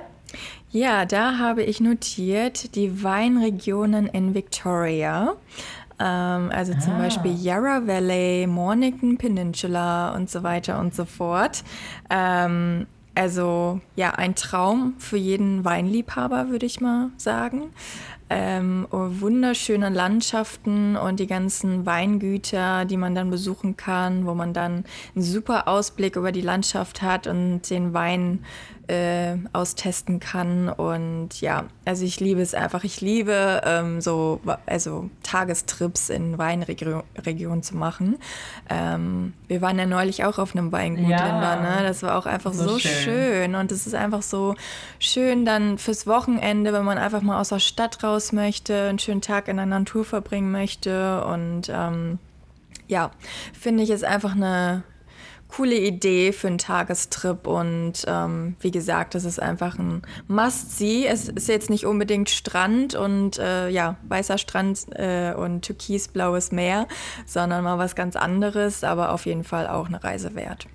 Ja, 0.71 1.05
da 1.05 1.37
habe 1.37 1.63
ich 1.63 1.79
notiert 1.79 2.75
die 2.75 3.03
Weinregionen 3.03 4.07
in 4.07 4.33
Victoria. 4.33 5.35
Ähm, 5.99 6.51
also 6.51 6.73
ah. 6.75 6.79
zum 6.79 6.97
Beispiel 6.97 7.33
Yarra 7.33 7.87
Valley, 7.87 8.47
Mornington 8.47 9.17
Peninsula 9.17 10.13
und 10.15 10.29
so 10.29 10.43
weiter 10.43 10.79
und 10.79 10.93
so 10.93 11.05
fort. 11.05 11.63
Ähm, 12.09 12.87
also 13.15 13.79
ja, 13.95 14.11
ein 14.11 14.35
Traum 14.35 14.95
für 14.99 15.17
jeden 15.17 15.63
Weinliebhaber, 15.63 16.49
würde 16.49 16.65
ich 16.65 16.81
mal 16.81 17.11
sagen. 17.15 17.71
Ähm, 18.27 18.87
oh, 18.89 19.07
wunderschöne 19.19 19.89
Landschaften 19.89 20.95
und 20.95 21.19
die 21.19 21.27
ganzen 21.27 21.85
Weingüter, 21.85 22.85
die 22.85 22.97
man 22.97 23.13
dann 23.13 23.29
besuchen 23.29 23.77
kann, 23.77 24.25
wo 24.25 24.33
man 24.33 24.51
dann 24.51 24.83
einen 25.13 25.23
super 25.23 25.67
Ausblick 25.67 26.15
über 26.15 26.31
die 26.31 26.41
Landschaft 26.41 27.03
hat 27.03 27.27
und 27.27 27.69
den 27.69 27.93
Wein 27.93 28.43
äh, 28.87 29.37
austesten 29.53 30.19
kann. 30.19 30.69
Und 30.69 31.41
ja, 31.41 31.65
also 31.85 32.05
ich 32.05 32.19
liebe 32.19 32.41
es 32.41 32.53
einfach. 32.53 32.83
Ich 32.83 33.01
liebe 33.01 33.61
ähm, 33.65 34.01
so 34.01 34.39
also 34.65 35.09
Tagestrips 35.23 36.09
in 36.09 36.37
Weinregionen 36.37 37.63
zu 37.63 37.75
machen. 37.75 38.17
Ähm, 38.69 39.33
wir 39.47 39.61
waren 39.61 39.77
ja 39.79 39.85
neulich 39.85 40.23
auch 40.23 40.37
auf 40.37 40.55
einem 40.55 40.71
Weingut, 40.71 41.09
ja, 41.09 41.25
Linda, 41.25 41.55
ne? 41.57 41.83
Das 41.83 42.03
war 42.03 42.17
auch 42.17 42.25
einfach 42.25 42.53
so, 42.53 42.69
so 42.69 42.79
schön. 42.79 42.91
schön. 42.91 43.55
Und 43.55 43.71
es 43.71 43.87
ist 43.87 43.95
einfach 43.95 44.21
so 44.21 44.55
schön 44.99 45.45
dann 45.45 45.77
fürs 45.77 46.07
Wochenende, 46.07 46.73
wenn 46.73 46.85
man 46.85 46.97
einfach 46.97 47.21
mal 47.21 47.39
aus 47.39 47.49
der 47.49 47.59
Stadt 47.59 48.03
raus 48.03 48.31
möchte, 48.31 48.89
einen 48.89 48.99
schönen 48.99 49.21
Tag 49.21 49.47
in 49.47 49.57
der 49.57 49.65
Natur 49.65 50.05
verbringen 50.05 50.51
möchte. 50.51 51.25
Und 51.25 51.69
ähm, 51.69 52.19
ja, 52.87 53.11
finde 53.59 53.83
ich, 53.83 53.89
ist 53.89 54.03
einfach 54.03 54.35
eine 54.35 54.83
coole 55.55 55.75
Idee 55.75 56.33
für 56.33 56.47
einen 56.47 56.57
Tagestrip 56.57 57.47
und 57.47 57.93
ähm, 58.07 58.57
wie 58.59 58.71
gesagt, 58.71 59.15
das 59.15 59.23
ist 59.23 59.41
einfach 59.41 59.79
ein 59.79 60.01
Must-See. 60.27 61.07
Es 61.07 61.29
ist 61.29 61.47
jetzt 61.47 61.69
nicht 61.69 61.85
unbedingt 61.85 62.29
Strand 62.29 62.93
und 62.95 63.39
äh, 63.39 63.69
ja, 63.69 63.95
weißer 64.07 64.37
Strand 64.37 64.87
äh, 64.95 65.33
und 65.33 65.61
türkisblaues 65.61 66.51
Meer, 66.51 66.87
sondern 67.25 67.63
mal 67.63 67.77
was 67.77 67.95
ganz 67.95 68.17
anderes, 68.17 68.83
aber 68.83 69.13
auf 69.13 69.25
jeden 69.25 69.45
Fall 69.45 69.67
auch 69.67 69.87
eine 69.87 70.03
Reise 70.03 70.35
wert. 70.35 70.67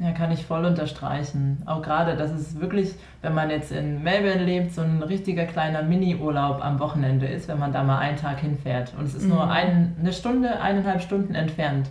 Ja, 0.00 0.10
kann 0.10 0.32
ich 0.32 0.46
voll 0.46 0.64
unterstreichen. 0.64 1.62
Auch 1.66 1.80
gerade, 1.80 2.16
dass 2.16 2.32
es 2.32 2.58
wirklich, 2.58 2.94
wenn 3.20 3.34
man 3.34 3.50
jetzt 3.50 3.70
in 3.70 4.02
Melbourne 4.02 4.44
lebt, 4.44 4.72
so 4.72 4.80
ein 4.80 5.00
richtiger 5.04 5.44
kleiner 5.44 5.82
Mini-Urlaub 5.84 6.64
am 6.64 6.80
Wochenende 6.80 7.26
ist, 7.26 7.46
wenn 7.46 7.60
man 7.60 7.72
da 7.72 7.84
mal 7.84 7.98
einen 7.98 8.16
Tag 8.16 8.40
hinfährt. 8.40 8.94
Und 8.98 9.04
es 9.04 9.14
ist 9.14 9.24
mhm. 9.24 9.28
nur 9.28 9.48
ein, 9.48 9.94
eine 10.00 10.12
Stunde, 10.12 10.60
eineinhalb 10.60 11.02
Stunden 11.02 11.36
entfernt. 11.36 11.88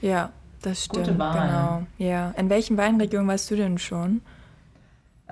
Ja, 0.00 0.30
das 0.62 0.84
stimmt. 0.84 1.06
Gute 1.06 1.18
Wahl. 1.18 1.48
Genau. 1.48 1.82
Ja. 1.98 2.30
In 2.36 2.48
welchen 2.50 2.76
Weinregionen 2.76 3.28
warst 3.28 3.50
du 3.50 3.56
denn 3.56 3.78
schon? 3.78 4.20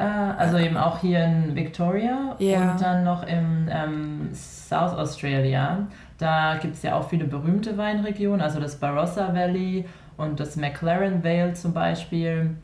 Äh, 0.01 0.05
also 0.05 0.57
eben 0.57 0.77
auch 0.77 0.99
hier 1.01 1.25
in 1.25 1.55
Victoria 1.55 2.35
ja. 2.39 2.73
und 2.73 2.81
dann 2.81 3.05
noch 3.05 3.23
im 3.23 3.69
ähm, 3.71 4.29
South 4.33 4.93
Australia. 4.93 5.87
Da 6.19 6.57
gibt 6.57 6.77
es 6.77 6.83
ja 6.83 6.95
auch 6.95 7.09
viele 7.09 7.25
berühmte 7.25 7.77
Weinregionen, 7.77 8.41
also 8.41 8.61
das 8.61 8.77
Barossa 8.77 9.35
Valley 9.35 9.85
und 10.17 10.41
das 10.41 10.57
McLaren 10.57 11.23
Vale 11.25 11.55
zum 11.55 11.73
Beispiel, 11.73 12.57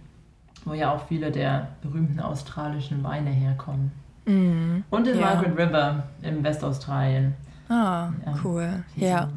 wo 0.64 0.74
ja 0.74 0.94
auch 0.94 1.06
viele 1.08 1.30
der 1.30 1.68
berühmten 1.82 2.20
australischen 2.20 3.02
Weine 3.02 3.30
herkommen. 3.30 3.92
Mm, 4.26 4.82
und 4.90 5.06
in 5.06 5.18
ja. 5.18 5.26
Margaret 5.26 5.58
River 5.58 6.02
im 6.22 6.42
Westaustralien. 6.42 7.34
Ah, 7.68 8.10
ja, 8.24 8.34
cool. 8.44 8.84
Ja. 8.96 9.28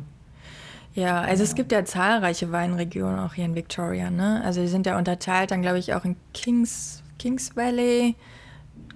Ja, 0.94 1.22
also 1.22 1.44
es 1.44 1.56
gibt 1.56 1.72
ja 1.72 1.86
zahlreiche 1.86 2.52
Weinregionen 2.52 3.20
auch 3.20 3.34
hier 3.34 3.46
in 3.46 3.56
Victoria, 3.56 4.10
ne? 4.10 4.42
Also 4.44 4.62
die 4.62 4.68
sind 4.68 4.86
ja 4.86 4.98
unterteilt 4.98 5.52
dann, 5.52 5.62
glaube 5.62 5.78
ich, 5.78 5.94
auch 5.94 6.04
in 6.04 6.16
Kings, 6.34 7.04
Kings 7.20 7.56
Valley, 7.56 8.16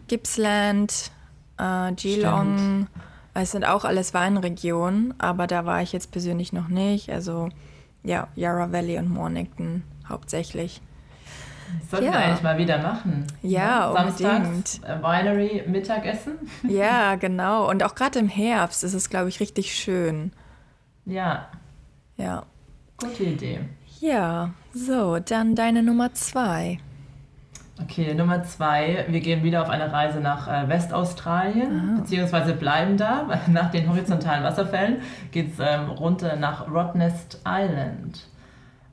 Gippsland, 0.08 1.12
äh, 1.58 1.91
Geelong. 1.93 2.88
Es 3.36 3.51
sind 3.51 3.65
auch 3.65 3.86
alles 3.86 4.13
Weinregionen, 4.13 5.13
aber 5.19 5.47
da 5.47 5.65
war 5.65 5.82
ich 5.82 5.91
jetzt 5.93 6.12
persönlich 6.12 6.53
noch 6.53 6.67
nicht. 6.67 7.10
Also 7.10 7.49
ja, 8.03 8.27
Yarra 8.36 8.71
Valley 8.71 8.97
und 8.97 9.10
Mornington 9.10 9.84
hauptsächlich. 10.08 10.82
Das 11.79 11.91
sollten 11.91 12.06
ja. 12.06 12.12
wir 12.12 12.19
eigentlich 12.19 12.43
mal 12.43 12.58
wieder 12.58 12.77
machen. 12.79 13.25
Ja, 13.41 13.91
ne? 13.91 14.08
unbedingt. 14.08 14.82
Äh, 14.84 15.01
Winery 15.01 15.63
Mittagessen. 15.67 16.34
Ja, 16.67 17.15
genau. 17.15 17.69
Und 17.69 17.84
auch 17.84 17.95
gerade 17.95 18.19
im 18.19 18.27
Herbst 18.27 18.84
ist 18.84 18.93
es, 18.93 19.10
glaube 19.10 19.29
ich, 19.29 19.39
richtig 19.39 19.73
schön. 19.73 20.32
Ja, 21.06 21.47
ja. 22.17 22.43
Gute 22.97 23.23
Idee. 23.23 23.60
Ja, 23.99 24.52
so, 24.73 25.19
dann 25.19 25.56
deine 25.56 25.84
Nummer 25.84 26.13
zwei. 26.13 26.80
Okay, 27.82 28.13
Nummer 28.13 28.43
zwei. 28.43 29.06
Wir 29.08 29.19
gehen 29.19 29.43
wieder 29.43 29.62
auf 29.62 29.69
eine 29.69 29.91
Reise 29.91 30.19
nach 30.19 30.47
äh, 30.47 30.69
Westaustralien, 30.69 31.95
ah. 31.95 31.99
beziehungsweise 32.02 32.54
bleiben 32.54 32.97
da. 32.97 33.41
Nach 33.47 33.71
den 33.71 33.89
horizontalen 33.89 34.43
Wasserfällen 34.43 35.02
geht 35.32 35.54
es 35.54 35.60
ähm, 35.60 35.89
runter 35.89 36.36
nach 36.36 36.69
Rottnest 36.69 37.41
Island. 37.47 38.28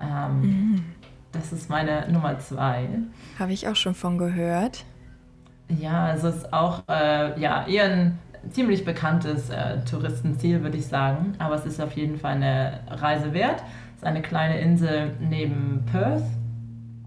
Ähm, 0.01 0.41
mhm. 0.41 0.85
Das 1.33 1.53
ist 1.53 1.69
meine 1.69 2.11
Nummer 2.11 2.39
zwei. 2.39 2.89
Habe 3.39 3.53
ich 3.53 3.69
auch 3.69 3.77
schon 3.77 3.95
von 3.95 4.17
gehört. 4.17 4.85
Ja, 5.69 6.13
es 6.15 6.25
ist 6.25 6.53
auch 6.53 6.83
äh, 6.89 7.39
ja, 7.39 7.67
eher 7.67 7.85
ein 7.85 8.19
ziemlich 8.50 8.85
bekanntes 8.85 9.50
äh, 9.50 9.85
Touristenziel, 9.85 10.62
würde 10.62 10.76
ich 10.76 10.87
sagen. 10.87 11.35
Aber 11.38 11.55
es 11.55 11.66
ist 11.66 11.81
auf 11.81 11.92
jeden 11.92 12.18
Fall 12.18 12.37
eine 12.37 12.81
Reise 12.88 13.33
wert. 13.33 13.62
Es 13.96 14.03
ist 14.03 14.05
eine 14.05 14.22
kleine 14.22 14.61
Insel 14.61 15.12
neben 15.20 15.85
Perth. 15.90 16.22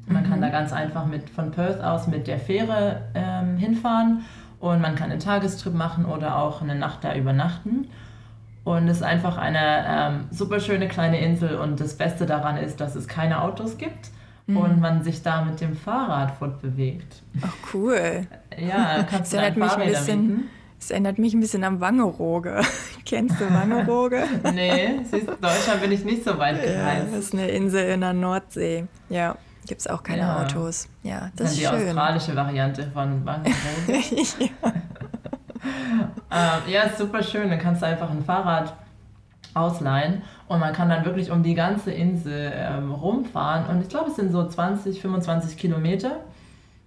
Man 0.08 0.24
mhm. 0.24 0.30
kann 0.30 0.42
da 0.42 0.50
ganz 0.50 0.74
einfach 0.74 1.06
mit, 1.06 1.30
von 1.30 1.52
Perth 1.52 1.82
aus 1.82 2.08
mit 2.08 2.28
der 2.28 2.40
Fähre 2.40 3.02
ähm, 3.16 3.58
hinfahren 3.58 4.26
und 4.60 4.82
man 4.82 4.96
kann 4.96 5.12
einen 5.12 5.20
Tagestrip 5.20 5.74
machen 5.74 6.06
oder 6.06 6.38
auch 6.38 6.62
eine 6.62 6.76
Nacht 6.76 7.04
da 7.04 7.16
übernachten. 7.16 7.88
Und 8.64 8.88
es 8.88 8.98
ist 8.98 9.04
einfach 9.04 9.38
eine 9.38 9.86
ähm, 9.88 10.26
super 10.32 10.60
schöne 10.60 10.88
kleine 10.88 11.20
Insel 11.20 11.58
und 11.58 11.80
das 11.80 11.98
Beste 11.98 12.26
daran 12.26 12.58
ist, 12.58 12.80
dass 12.80 12.96
es 12.96 13.08
keine 13.10 13.42
Autos 13.42 13.78
gibt 13.78 14.10
mhm. 14.48 14.58
und 14.58 14.80
man 14.80 15.04
sich 15.04 15.22
da 15.22 15.44
mit 15.44 15.60
dem 15.60 15.76
Fahrrad 15.76 16.32
fortbewegt. 16.38 17.22
Ach 17.42 17.54
cool. 17.74 18.26
Ja, 18.58 19.04
kannst 19.10 19.34
du 19.34 19.38
dann 19.38 19.54
Fahrräder 19.56 19.84
ein 19.84 19.90
bisschen, 19.90 20.28
mieten. 20.28 20.50
Es 20.84 20.92
erinnert 20.92 21.18
mich 21.18 21.34
ein 21.34 21.40
bisschen 21.40 21.64
an 21.64 21.80
Wangerooge. 21.80 22.60
Kennst 23.06 23.40
du 23.40 23.50
Wangerooge? 23.50 24.26
nee, 24.54 25.00
siehst, 25.10 25.30
Deutschland 25.30 25.82
bin 25.82 25.94
ich 25.94 26.04
nicht 26.04 26.26
so 26.26 26.38
weit 26.38 26.62
gereist. 26.62 26.76
Ja, 26.76 27.06
das 27.06 27.26
ist 27.26 27.34
eine 27.34 27.48
Insel 27.48 27.86
in 27.86 28.02
der 28.02 28.12
Nordsee. 28.12 28.88
Ja, 29.08 29.38
gibt 29.66 29.80
es 29.80 29.88
auch 29.88 30.04
keine 30.04 30.24
ja. 30.24 30.42
Autos. 30.42 30.90
Ja, 31.02 31.32
das, 31.38 31.52
das 31.52 31.52
ist, 31.52 31.62
die 31.62 31.66
schön. 31.66 31.88
australische 31.88 32.36
Variante 32.36 32.92
von 32.94 33.26
Wangerooge. 33.26 33.56
ja. 34.40 34.74
ähm, 36.32 36.74
ja, 36.74 36.82
ist 36.82 36.98
super 36.98 37.24
schön. 37.24 37.50
Dann 37.50 37.60
kannst 37.60 37.82
du 37.82 37.86
einfach 37.86 38.10
ein 38.10 38.26
Fahrrad 38.26 38.74
ausleihen 39.54 40.24
und 40.50 40.60
man 40.60 40.74
kann 40.74 40.90
dann 40.90 41.06
wirklich 41.06 41.32
um 41.32 41.44
die 41.44 41.54
ganze 41.54 41.92
Insel 41.92 42.52
ähm, 42.54 42.92
rumfahren. 42.92 43.68
Und 43.68 43.82
ich 43.84 43.88
glaube, 43.88 44.10
es 44.10 44.18
sind 44.18 44.34
so 44.34 44.46
20, 44.46 45.00
25 45.00 45.56
Kilometer. 45.56 46.18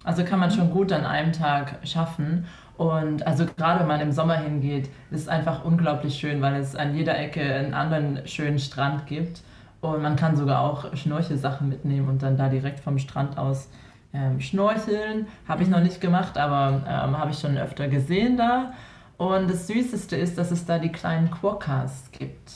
Also 0.03 0.23
kann 0.23 0.39
man 0.39 0.51
schon 0.51 0.69
gut 0.69 0.91
an 0.91 1.03
einem 1.03 1.33
Tag 1.33 1.79
schaffen. 1.83 2.45
Und 2.77 3.25
also 3.25 3.45
gerade 3.45 3.79
wenn 3.81 3.87
man 3.87 4.01
im 4.01 4.11
Sommer 4.11 4.35
hingeht, 4.37 4.85
ist 5.11 5.21
es 5.21 5.27
einfach 5.27 5.65
unglaublich 5.65 6.15
schön, 6.19 6.41
weil 6.41 6.55
es 6.55 6.75
an 6.75 6.95
jeder 6.95 7.17
Ecke 7.17 7.41
einen 7.41 7.73
anderen 7.73 8.27
schönen 8.27 8.59
Strand 8.59 9.07
gibt. 9.07 9.41
Und 9.81 10.01
man 10.01 10.15
kann 10.15 10.35
sogar 10.35 10.61
auch 10.61 10.95
Schnorchelsachen 10.95 11.69
mitnehmen 11.69 12.07
und 12.09 12.21
dann 12.23 12.37
da 12.37 12.49
direkt 12.49 12.79
vom 12.79 12.99
Strand 12.99 13.37
aus 13.37 13.69
ähm, 14.13 14.39
schnorcheln. 14.39 15.27
Habe 15.47 15.63
ich 15.63 15.69
noch 15.69 15.81
nicht 15.81 16.01
gemacht, 16.01 16.37
aber 16.37 16.83
ähm, 16.87 17.17
habe 17.17 17.31
ich 17.31 17.39
schon 17.39 17.57
öfter 17.57 17.87
gesehen 17.87 18.37
da. 18.37 18.73
Und 19.17 19.49
das 19.49 19.67
Süßeste 19.67 20.15
ist, 20.15 20.37
dass 20.37 20.51
es 20.51 20.65
da 20.65 20.77
die 20.79 20.91
kleinen 20.91 21.31
Quokkas 21.31 22.11
gibt. 22.11 22.51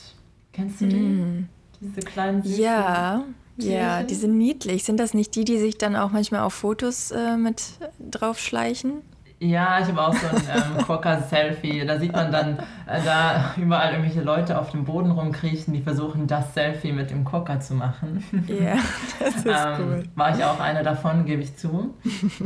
Kennst 0.54 0.82
du 0.82 0.88
die? 0.88 0.98
Mm. 0.98 1.50
Diese 1.80 2.02
kleinen 2.02 2.44
süßen 2.44 2.60
Ja, 2.64 3.24
Tierchen? 3.58 3.72
ja, 3.74 4.04
die 4.04 4.16
sind 4.16 4.38
niedlich. 4.38 4.84
Sind 4.84 5.00
das 5.00 5.14
nicht 5.16 5.36
die, 5.36 5.46
die 5.46 5.58
sich 5.58 5.78
dann 5.78 5.96
auch 5.96 6.12
manchmal 6.12 6.42
auf 6.42 6.54
Fotos 6.54 7.12
äh, 7.12 7.38
mit 7.38 7.64
draufschleichen? 8.00 9.02
Ja, 9.44 9.80
ich 9.80 9.88
habe 9.88 10.00
auch 10.00 10.14
so 10.14 10.28
ein 10.28 10.36
ähm, 10.36 10.86
Quokka-Selfie. 10.86 11.84
Da 11.84 11.98
sieht 11.98 12.14
man 12.14 12.32
dann 12.32 12.60
äh, 12.86 13.02
da 13.04 13.56
überall 13.58 13.94
irgendwelche 13.94 14.22
Leute 14.22 14.60
auf 14.60 14.70
dem 14.70 14.86
Boden 14.86 15.10
rumkriechen, 15.10 15.74
die 15.74 15.82
versuchen, 15.82 16.28
das 16.28 16.54
Selfie 16.54 16.92
mit 16.92 17.10
dem 17.10 17.26
Quokka 17.26 17.60
zu 17.60 17.74
machen. 17.74 18.24
Ja, 18.48 18.76
das 19.20 19.38
ist 19.38 19.48
ähm, 19.48 19.76
cool. 19.80 20.04
War 20.14 20.38
ich 20.38 20.44
auch 20.44 20.60
eine 20.60 20.84
davon, 20.84 21.26
gebe 21.26 21.42
ich 21.42 21.58
zu. 21.58 21.96
Sieht 22.04 22.38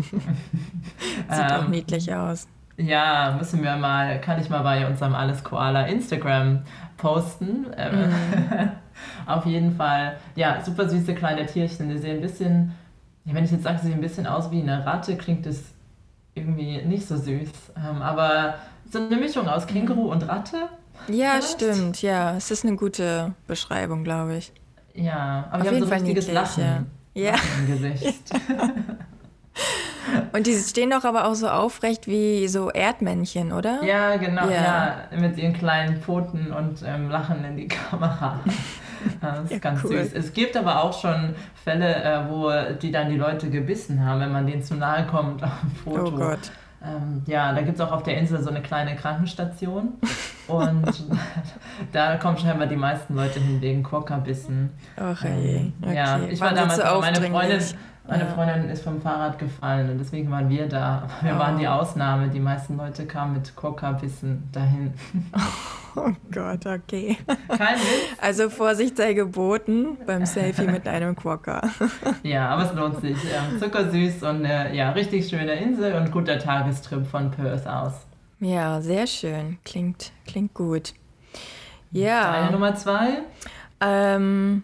ähm, 1.30 1.52
auch 1.52 1.68
niedlich 1.68 2.14
aus. 2.14 2.48
Ja, 2.78 3.36
müssen 3.38 3.62
wir 3.62 3.76
mal, 3.76 4.22
kann 4.22 4.40
ich 4.40 4.50
mal 4.50 4.64
bei 4.64 4.88
unserem 4.88 5.16
Alles 5.16 5.44
Koala 5.44 5.88
Instagram 5.88 6.62
posten. 6.96 7.66
Ähm, 7.76 8.08
mhm. 8.08 8.70
Auf 9.26 9.46
jeden 9.46 9.76
Fall, 9.76 10.16
ja, 10.36 10.62
super 10.64 10.88
süße 10.88 11.14
kleine 11.14 11.46
Tierchen. 11.46 11.90
Die 11.90 11.98
sehen 11.98 12.18
ein 12.18 12.22
bisschen, 12.22 12.72
wenn 13.26 13.44
ich 13.44 13.52
jetzt 13.52 13.64
sage, 13.64 13.80
sie 13.80 13.88
sehen 13.88 13.96
ein 13.96 14.02
bisschen 14.02 14.28
aus 14.28 14.50
wie 14.50 14.62
eine 14.62 14.86
Ratte, 14.86 15.18
klingt 15.18 15.46
das 15.46 15.75
irgendwie 16.36 16.82
nicht 16.84 17.08
so 17.08 17.18
süß. 17.18 17.50
Ähm, 17.78 18.02
aber 18.02 18.56
so 18.92 19.00
eine 19.00 19.16
Mischung 19.16 19.48
aus 19.48 19.66
Känguru 19.66 20.12
und 20.12 20.28
Ratte. 20.28 20.70
Ja, 21.08 21.32
vielleicht? 21.32 21.62
stimmt, 21.62 22.02
ja. 22.02 22.36
Es 22.36 22.52
ist 22.52 22.66
eine 22.66 22.76
gute 22.76 23.34
Beschreibung, 23.48 24.04
glaube 24.04 24.38
ich. 24.38 24.54
Ja, 24.94 25.48
aber 25.52 25.64
Auf 25.64 25.72
jeden 25.72 25.84
so 25.84 25.88
Fall 25.88 26.00
richtiges 26.00 26.28
niedlich, 26.28 26.42
Lachen, 26.58 26.92
ja. 27.14 27.32
Lachen 27.32 27.50
im 27.60 27.68
Gesicht. 27.68 28.32
Und 30.34 30.46
die 30.48 30.54
stehen 30.54 30.92
doch 30.92 31.04
aber 31.04 31.26
auch 31.26 31.34
so 31.34 31.48
aufrecht 31.48 32.08
wie 32.08 32.48
so 32.48 32.70
Erdmännchen, 32.70 33.52
oder? 33.52 33.84
Ja, 33.84 34.18
genau, 34.18 34.48
ja. 34.48 35.08
ja 35.12 35.18
mit 35.20 35.38
ihren 35.38 35.54
kleinen 35.54 36.02
Pfoten 36.02 36.52
und 36.52 36.84
ähm, 36.86 37.10
lachen 37.10 37.44
in 37.44 37.58
die 37.58 37.68
Kamera. 37.68 38.40
Das 39.22 39.44
ist 39.44 39.52
ja, 39.52 39.58
ganz 39.60 39.84
cool. 39.84 40.04
süß. 40.04 40.14
Es 40.14 40.34
gibt 40.34 40.58
aber 40.58 40.84
auch 40.84 41.00
schon 41.00 41.36
Fälle, 41.64 42.04
äh, 42.04 42.30
wo 42.30 42.52
die 42.82 42.92
dann 42.92 43.10
die 43.10 43.18
Leute 43.18 43.50
gebissen 43.50 44.06
haben, 44.06 44.20
wenn 44.20 44.32
man 44.32 44.48
denen 44.48 44.64
zu 44.64 44.76
nahe 44.76 45.06
kommt 45.06 45.44
auf 45.44 45.62
dem 45.62 45.72
Foto. 45.72 46.08
Oh 46.08 46.12
Gott. 46.12 46.52
Ähm, 46.84 47.24
ja, 47.26 47.52
da 47.54 47.62
gibt 47.62 47.80
es 47.80 47.82
auch 47.82 47.92
auf 47.92 48.04
der 48.04 48.18
Insel 48.18 48.42
so 48.42 48.50
eine 48.50 48.62
kleine 48.62 48.96
Krankenstation. 48.96 49.94
Und 50.48 51.06
da 51.92 52.18
kommen 52.18 52.38
scheinbar 52.38 52.68
die 52.68 52.76
meisten 52.76 53.16
Leute 53.16 53.40
hin 53.40 53.60
wegen 53.62 53.84
Quokka-Bissen. 53.84 54.72
Ach 54.98 55.24
ähm, 55.26 55.74
okay. 55.82 55.96
Ja, 55.96 56.20
ich 56.20 56.40
war, 56.40 56.50
war 56.50 56.56
damals, 56.56 56.84
meine 57.02 57.22
Freundin, 57.22 57.62
meine 58.08 58.26
Freundin 58.28 58.70
ist 58.70 58.84
vom 58.84 59.02
Fahrrad 59.02 59.40
gefallen 59.40 59.90
und 59.90 59.98
deswegen 59.98 60.30
waren 60.30 60.50
wir 60.50 60.68
da. 60.68 61.08
Wir 61.22 61.36
oh. 61.36 61.40
waren 61.40 61.58
die 61.58 61.68
Ausnahme. 61.68 62.30
Die 62.30 62.40
meisten 62.40 62.78
Leute 62.78 63.06
kamen 63.06 63.34
mit 63.34 63.56
Coca-Bissen 63.56 64.50
dahin. 64.52 64.94
Oh 65.98 66.12
Gott, 66.30 66.66
okay. 66.66 67.18
Kein 67.48 67.78
Witz. 67.78 68.18
Also 68.20 68.50
Vorsicht 68.50 68.98
sei 68.98 69.14
geboten 69.14 69.98
beim 70.06 70.26
Selfie 70.26 70.68
mit 70.68 70.86
einem 70.90 71.16
Quokka. 71.16 71.62
Ja, 72.24 72.50
aber 72.50 72.64
es 72.64 72.74
lohnt 72.74 73.00
sich. 73.00 73.18
Zuckersüß 73.62 74.24
und 74.24 74.46
eine 74.46 74.76
ja, 74.76 74.90
richtig 74.90 75.30
schöne 75.30 75.54
Insel 75.54 75.94
und 75.94 76.12
guter 76.12 76.38
Tagestrip 76.38 77.08
von 77.08 77.32
Perth 77.32 77.66
aus. 77.66 77.94
Ja, 78.42 78.82
sehr 78.82 79.08
schön. 79.08 79.58
Klingt, 79.64 80.12
klingt 80.28 80.54
gut. 80.54 80.94
Ja. 81.92 82.34
Deine 82.34 82.52
Nummer 82.52 82.76
zwei? 82.76 83.20
Ähm, 83.80 84.64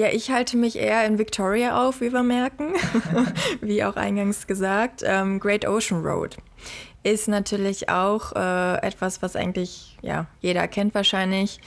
ja, 0.00 0.08
ich 0.08 0.30
halte 0.30 0.56
mich 0.56 0.76
eher 0.76 1.04
in 1.04 1.18
Victoria 1.18 1.86
auf, 1.86 2.00
wie 2.00 2.10
wir 2.10 2.22
merken, 2.22 2.72
wie 3.60 3.84
auch 3.84 3.96
eingangs 3.96 4.46
gesagt. 4.46 5.02
Ähm, 5.04 5.38
Great 5.40 5.68
Ocean 5.68 6.02
Road 6.02 6.38
ist 7.02 7.28
natürlich 7.28 7.90
auch 7.90 8.32
äh, 8.34 8.76
etwas, 8.80 9.20
was 9.20 9.36
eigentlich 9.36 9.98
ja, 10.00 10.24
jeder 10.40 10.68
kennt 10.68 10.94
wahrscheinlich 10.94 11.60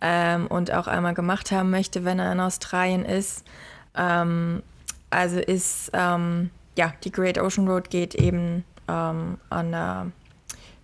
ähm, 0.00 0.46
und 0.46 0.72
auch 0.72 0.86
einmal 0.86 1.14
gemacht 1.14 1.50
haben 1.50 1.70
möchte, 1.70 2.04
wenn 2.04 2.20
er 2.20 2.30
in 2.30 2.38
Australien 2.38 3.04
ist. 3.04 3.44
Ähm, 3.96 4.62
also 5.10 5.40
ist, 5.40 5.90
ähm, 5.92 6.50
ja, 6.78 6.92
die 7.02 7.10
Great 7.10 7.38
Ocean 7.38 7.66
Road 7.66 7.90
geht 7.90 8.14
eben 8.14 8.64
ähm, 8.86 9.38
an 9.48 9.72
der 9.72 10.06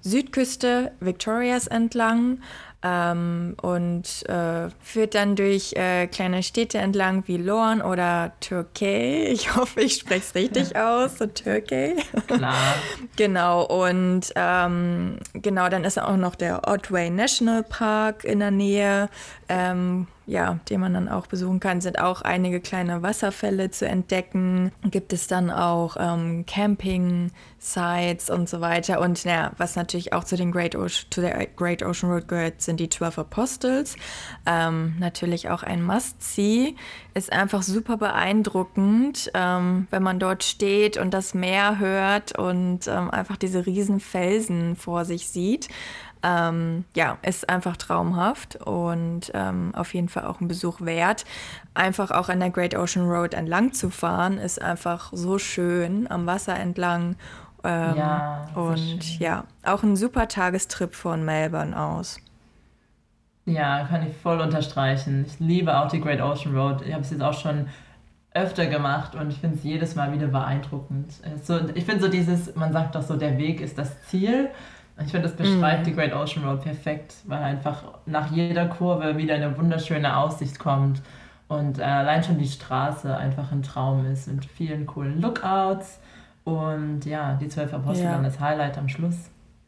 Südküste 0.06 0.92
Victorias 1.00 1.66
entlang 1.66 2.38
ähm, 2.82 3.56
und 3.60 4.04
äh, 4.28 4.68
führt 4.80 5.14
dann 5.16 5.34
durch 5.34 5.72
äh, 5.72 6.06
kleine 6.06 6.44
Städte 6.44 6.78
entlang 6.78 7.24
wie 7.26 7.36
Lorne 7.36 7.84
oder 7.84 8.32
Türkei. 8.40 9.26
Ich 9.36 9.54
hoffe, 9.54 9.80
ich 9.80 9.96
spreche 9.96 10.20
es 10.20 10.34
richtig 10.34 10.76
aus, 10.76 11.18
so 11.18 11.26
Türkei. 11.26 11.96
Klar. 12.26 12.54
genau, 13.16 13.64
und 13.64 14.32
ähm, 14.36 15.18
genau, 15.34 15.68
dann 15.68 15.84
ist 15.84 16.00
auch 16.00 16.16
noch 16.16 16.36
der 16.36 16.68
Otway 16.68 17.10
National 17.10 17.62
Park 17.64 18.24
in 18.24 18.38
der 18.38 18.50
Nähe. 18.50 19.08
Ähm, 19.48 20.06
ja, 20.26 20.58
den 20.68 20.80
man 20.80 20.94
dann 20.94 21.08
auch 21.08 21.28
besuchen 21.28 21.60
kann, 21.60 21.80
sind 21.80 22.00
auch 22.00 22.22
einige 22.22 22.60
kleine 22.60 23.02
Wasserfälle 23.02 23.70
zu 23.70 23.86
entdecken. 23.86 24.72
Gibt 24.90 25.12
es 25.12 25.28
dann 25.28 25.50
auch 25.50 25.96
ähm, 25.98 26.44
Camping-Sites 27.66 28.30
und 28.30 28.48
so 28.48 28.60
weiter. 28.60 29.00
Und 29.00 29.24
ja, 29.24 29.52
was 29.58 29.76
natürlich 29.76 30.12
auch 30.12 30.24
zu, 30.24 30.36
den 30.36 30.52
Great 30.52 30.74
Ocean, 30.76 31.06
zu 31.10 31.20
der 31.20 31.46
Great 31.46 31.82
Ocean 31.82 32.10
Road 32.10 32.28
gehört, 32.28 32.62
sind 32.62 32.80
die 32.80 32.88
Twelve 32.88 33.20
Apostles. 33.20 33.96
Ähm, 34.46 34.96
natürlich 34.98 35.48
auch 35.48 35.62
ein 35.62 35.82
Must-See. 35.82 36.74
Ist 37.14 37.32
einfach 37.32 37.62
super 37.62 37.96
beeindruckend, 37.96 39.30
ähm, 39.34 39.86
wenn 39.90 40.02
man 40.02 40.18
dort 40.18 40.44
steht 40.44 40.96
und 40.96 41.12
das 41.12 41.34
Meer 41.34 41.78
hört 41.78 42.38
und 42.38 42.86
ähm, 42.86 43.10
einfach 43.10 43.36
diese 43.36 43.66
riesen 43.66 44.00
Felsen 44.00 44.76
vor 44.76 45.04
sich 45.04 45.28
sieht. 45.28 45.68
Ähm, 46.22 46.84
ja, 46.96 47.18
ist 47.22 47.48
einfach 47.48 47.76
traumhaft 47.76 48.56
und 48.56 49.30
ähm, 49.34 49.72
auf 49.74 49.94
jeden 49.94 50.08
Fall 50.08 50.24
auch 50.24 50.40
ein 50.40 50.48
Besuch 50.48 50.80
wert. 50.80 51.24
Einfach 51.74 52.10
auch 52.10 52.28
an 52.28 52.40
der 52.40 52.50
Great 52.50 52.74
Ocean 52.74 53.06
Road 53.06 53.34
entlang 53.34 53.72
zu 53.74 53.90
fahren, 53.90 54.38
ist 54.38 54.60
einfach 54.60 55.10
so 55.12 55.38
schön 55.38 56.10
am 56.10 56.26
Wasser 56.26 56.56
entlang. 56.56 57.16
Ähm, 57.66 57.96
ja, 57.96 58.46
und 58.54 59.18
ja, 59.18 59.44
auch 59.64 59.82
ein 59.82 59.96
super 59.96 60.28
Tagestrip 60.28 60.94
von 60.94 61.24
Melbourne 61.24 61.78
aus. 61.78 62.20
Ja, 63.44 63.84
kann 63.84 64.06
ich 64.06 64.16
voll 64.16 64.40
unterstreichen. 64.40 65.24
Ich 65.26 65.40
liebe 65.40 65.78
auch 65.78 65.88
die 65.88 66.00
Great 66.00 66.20
Ocean 66.20 66.56
Road. 66.56 66.82
Ich 66.82 66.92
habe 66.92 67.02
es 67.02 67.10
jetzt 67.10 67.22
auch 67.22 67.34
schon 67.38 67.68
öfter 68.34 68.66
gemacht 68.66 69.14
und 69.14 69.30
ich 69.30 69.38
finde 69.38 69.56
es 69.56 69.64
jedes 69.64 69.94
Mal 69.94 70.12
wieder 70.12 70.26
beeindruckend. 70.26 71.12
So, 71.42 71.58
ich 71.74 71.84
finde 71.84 72.02
so 72.02 72.08
dieses, 72.08 72.54
man 72.54 72.72
sagt 72.72 72.94
doch 72.94 73.02
so, 73.02 73.16
der 73.16 73.38
Weg 73.38 73.60
ist 73.60 73.78
das 73.78 74.02
Ziel. 74.02 74.50
Ich 75.04 75.10
finde, 75.10 75.28
das 75.28 75.36
beschreibt 75.36 75.82
mm. 75.82 75.84
die 75.84 75.94
Great 75.94 76.14
Ocean 76.14 76.44
Road 76.44 76.62
perfekt, 76.62 77.14
weil 77.26 77.42
einfach 77.42 77.82
nach 78.06 78.30
jeder 78.30 78.66
Kurve 78.66 79.16
wieder 79.16 79.34
eine 79.34 79.56
wunderschöne 79.56 80.16
Aussicht 80.16 80.58
kommt 80.58 81.02
und 81.48 81.78
äh, 81.78 81.82
allein 81.82 82.22
schon 82.22 82.38
die 82.38 82.48
Straße 82.48 83.14
einfach 83.16 83.52
ein 83.52 83.62
Traum 83.62 84.06
ist 84.06 84.26
mit 84.26 84.44
vielen 84.44 84.86
coolen 84.86 85.20
Lookouts 85.20 86.00
und 86.46 87.04
ja, 87.04 87.34
die 87.34 87.48
zwölf 87.48 87.74
Apostel 87.74 88.04
ja. 88.04 88.12
dann 88.12 88.22
das 88.22 88.38
Highlight 88.38 88.78
am 88.78 88.88
Schluss. 88.88 89.16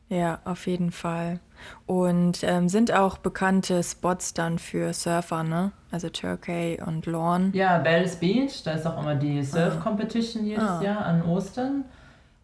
Ja, 0.09 0.39
auf 0.45 0.69
jeden 0.69 0.93
Fall. 0.93 1.41
Und 1.87 2.45
ähm, 2.45 2.69
sind 2.69 2.93
auch 2.93 3.19
bekannte 3.19 3.83
Spots 3.83 4.33
dann 4.33 4.61
für 4.61 4.93
Surfer, 4.93 5.43
ne? 5.43 5.73
Also 5.91 6.09
Turkey 6.09 6.81
und 6.81 7.07
Lorne. 7.07 7.51
Ja, 7.53 7.79
Bells 7.79 8.17
Beach, 8.17 8.63
da 8.63 8.73
ist 8.73 8.87
auch 8.87 9.03
immer 9.03 9.17
die 9.17 9.43
Surf 9.43 9.75
ah. 9.77 9.83
Competition 9.83 10.47
jedes 10.47 10.63
ah. 10.63 10.81
Jahr 10.81 11.05
an 11.05 11.23
Ostern. 11.25 11.85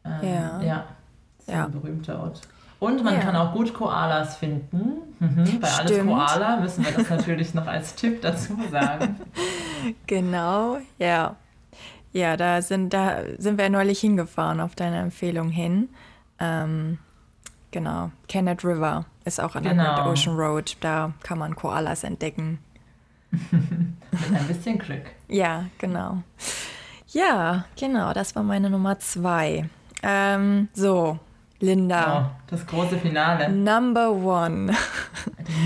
Ähm, 0.04 0.28
ja. 0.28 0.60
Ja, 0.62 0.84
ist 1.38 1.48
ja. 1.48 1.66
ein 1.66 1.70
berühmter 1.72 2.20
Ort. 2.20 2.40
Und 2.80 3.04
man 3.04 3.14
ja. 3.14 3.20
kann 3.20 3.36
auch 3.36 3.52
gut 3.52 3.72
Koalas 3.72 4.36
finden. 4.36 4.96
Mhm. 5.20 5.60
Bei 5.60 5.68
Stimmt. 5.68 6.10
alles 6.10 6.34
Koala 6.34 6.56
müssen 6.56 6.84
wir 6.84 6.92
das 6.92 7.08
natürlich 7.08 7.54
noch 7.54 7.68
als 7.68 7.94
Tipp 7.94 8.20
dazu 8.20 8.58
sagen. 8.70 9.20
Genau, 10.06 10.78
ja. 10.98 11.36
Ja, 12.14 12.36
da 12.36 12.62
sind, 12.62 12.94
da 12.94 13.22
sind 13.38 13.58
wir 13.58 13.68
neulich 13.68 13.98
hingefahren 13.98 14.60
auf 14.60 14.76
deine 14.76 14.98
Empfehlung 14.98 15.50
hin. 15.50 15.88
Ähm, 16.38 16.98
genau, 17.72 18.12
Kenneth 18.28 18.64
River 18.64 19.04
ist 19.24 19.40
auch 19.40 19.56
an 19.56 19.64
der 19.64 19.72
genau. 19.72 19.96
Great 19.96 20.06
Ocean 20.06 20.36
Road. 20.36 20.76
Da 20.80 21.12
kann 21.24 21.38
man 21.38 21.56
Koalas 21.56 22.04
entdecken. 22.04 22.60
Mit 23.32 24.32
ein 24.32 24.46
bisschen 24.46 24.78
Glück. 24.78 25.02
Ja, 25.26 25.64
genau. 25.78 26.22
Ja, 27.08 27.64
genau, 27.76 28.12
das 28.12 28.36
war 28.36 28.44
meine 28.44 28.70
Nummer 28.70 29.00
zwei. 29.00 29.68
Ähm, 30.04 30.68
so, 30.72 31.18
Linda. 31.58 32.30
Oh, 32.30 32.44
das 32.46 32.64
große 32.64 32.96
Finale. 32.98 33.48
Number 33.48 34.12
one. 34.12 34.72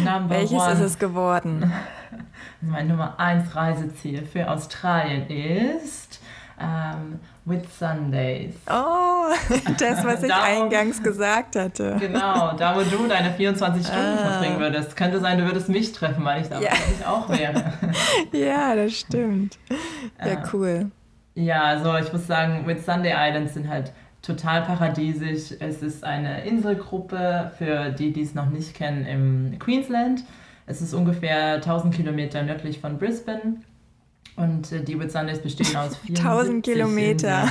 Number 0.02 0.30
Welches 0.30 0.62
one. 0.62 0.72
ist 0.72 0.80
es 0.80 0.98
geworden? 0.98 1.70
Mein 2.62 2.88
Nummer 2.88 3.20
eins 3.20 3.54
Reiseziel 3.54 4.24
für 4.24 4.50
Australien 4.50 5.28
ist 5.28 6.20
ähm, 6.60 7.20
Whitsundays. 7.44 8.54
Oh, 8.68 9.32
das, 9.78 10.04
was 10.04 10.22
ich 10.22 10.32
eingangs 10.34 11.02
gesagt 11.02 11.56
hatte. 11.56 11.96
Genau, 11.98 12.52
da 12.56 12.76
wo 12.76 12.82
du 12.82 13.08
deine 13.08 13.32
24 13.32 13.86
Stunden 13.86 14.18
ah. 14.18 14.30
verbringen 14.30 14.60
würdest. 14.60 14.96
Könnte 14.96 15.20
sein, 15.20 15.38
du 15.38 15.44
würdest 15.44 15.68
mich 15.68 15.92
treffen, 15.92 16.24
weil 16.24 16.42
ich 16.42 16.48
da 16.48 16.60
ja. 16.60 16.70
auch 17.06 17.28
wäre. 17.28 17.72
ja, 18.32 18.74
das 18.74 18.92
stimmt. 18.92 19.58
Ja, 20.24 20.38
ah. 20.38 20.48
cool. 20.52 20.90
Ja, 21.34 21.62
also 21.62 21.96
ich 21.96 22.12
muss 22.12 22.26
sagen, 22.26 22.66
Whitsunday 22.66 23.14
Islands 23.16 23.54
sind 23.54 23.68
halt 23.68 23.92
total 24.22 24.62
paradiesisch. 24.62 25.54
Es 25.60 25.82
ist 25.82 26.04
eine 26.04 26.44
Inselgruppe, 26.44 27.52
für 27.56 27.90
die, 27.90 28.12
die 28.12 28.22
es 28.22 28.34
noch 28.34 28.50
nicht 28.50 28.74
kennen, 28.74 29.06
im 29.06 29.58
Queensland. 29.58 30.24
Es 30.66 30.82
ist 30.82 30.92
ungefähr 30.92 31.54
1000 31.54 31.94
Kilometer 31.94 32.42
nördlich 32.42 32.80
von 32.80 32.98
Brisbane. 32.98 33.62
Und 34.38 34.70
äh, 34.70 34.82
die 34.84 34.98
Whitsundays 34.98 35.40
bestehen 35.40 35.76
aus 35.76 35.98
1000 36.08 36.64
Kilometer. 36.64 37.50